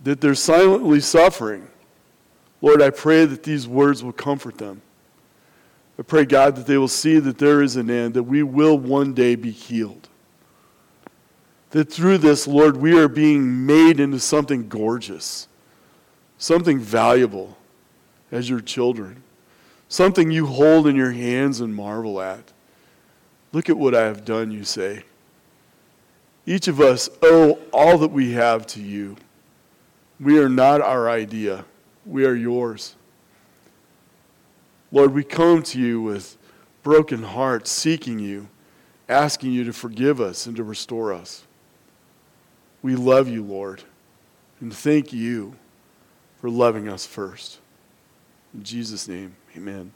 that 0.04 0.22
they're 0.22 0.36
silently 0.36 1.00
suffering, 1.00 1.68
Lord, 2.62 2.82
I 2.82 2.90
pray 2.90 3.26
that 3.26 3.44
these 3.44 3.68
words 3.68 4.04
will 4.04 4.14
comfort 4.14 4.58
them. 4.58 4.82
I 5.98 6.04
pray, 6.04 6.26
God, 6.26 6.56
that 6.56 6.68
they 6.68 6.78
will 6.78 6.88
see 6.88 7.20
that 7.20 7.38
there 7.38 7.62
is 7.62 7.76
an 7.76 7.90
end, 7.90 8.14
that 8.14 8.24
we 8.24 8.44
will 8.44 8.78
one 8.78 9.14
day 9.14 9.36
be 9.36 9.52
healed 9.52 10.10
that 11.72 11.92
through 11.92 12.18
this, 12.20 12.48
Lord, 12.48 12.78
we 12.78 12.98
are 13.00 13.08
being 13.08 13.66
made 13.66 14.00
into 14.00 14.20
something 14.20 14.68
gorgeous, 14.68 15.48
something 16.38 16.80
valuable 16.80 17.58
as 18.32 18.50
your 18.50 18.60
children, 18.60 19.24
something 19.88 20.32
you 20.32 20.46
hold 20.46 20.86
in 20.86 20.96
your 20.96 21.12
hands 21.12 21.62
and 21.62 21.74
marvel 21.74 22.22
at. 22.22 22.52
Look 23.54 23.70
at 23.70 23.78
what 23.78 23.96
I 23.96 24.02
have 24.02 24.24
done, 24.24 24.52
you 24.52 24.64
say. 24.64 25.04
Each 26.46 26.68
of 26.68 26.82
us 26.82 27.10
owe 27.22 27.60
all 27.72 27.98
that 28.00 28.12
we 28.12 28.34
have 28.34 28.68
to 28.68 28.82
you. 28.82 29.16
We 30.20 30.40
are 30.40 30.50
not 30.50 30.82
our 30.82 31.10
idea, 31.10 31.66
we 32.06 32.26
are 32.26 32.36
yours. 32.36 32.96
Lord, 34.92 35.14
we 35.14 35.24
come 35.24 35.64
to 35.64 35.80
you 35.80 36.02
with 36.02 36.38
broken 36.84 37.24
hearts, 37.24 37.72
seeking 37.72 38.20
you, 38.20 38.50
asking 39.08 39.52
you 39.52 39.64
to 39.64 39.74
forgive 39.74 40.20
us 40.20 40.46
and 40.48 40.56
to 40.58 40.64
restore 40.64 41.14
us. 41.14 41.44
We 42.82 42.96
love 42.96 43.28
you, 43.28 43.44
Lord, 43.44 43.84
and 44.60 44.74
thank 44.74 45.14
you 45.14 45.56
for 46.40 46.50
loving 46.50 46.90
us 46.90 47.06
first. 47.06 47.60
In 48.54 48.64
Jesus' 48.64 49.08
name, 49.08 49.36
amen. 49.56 49.92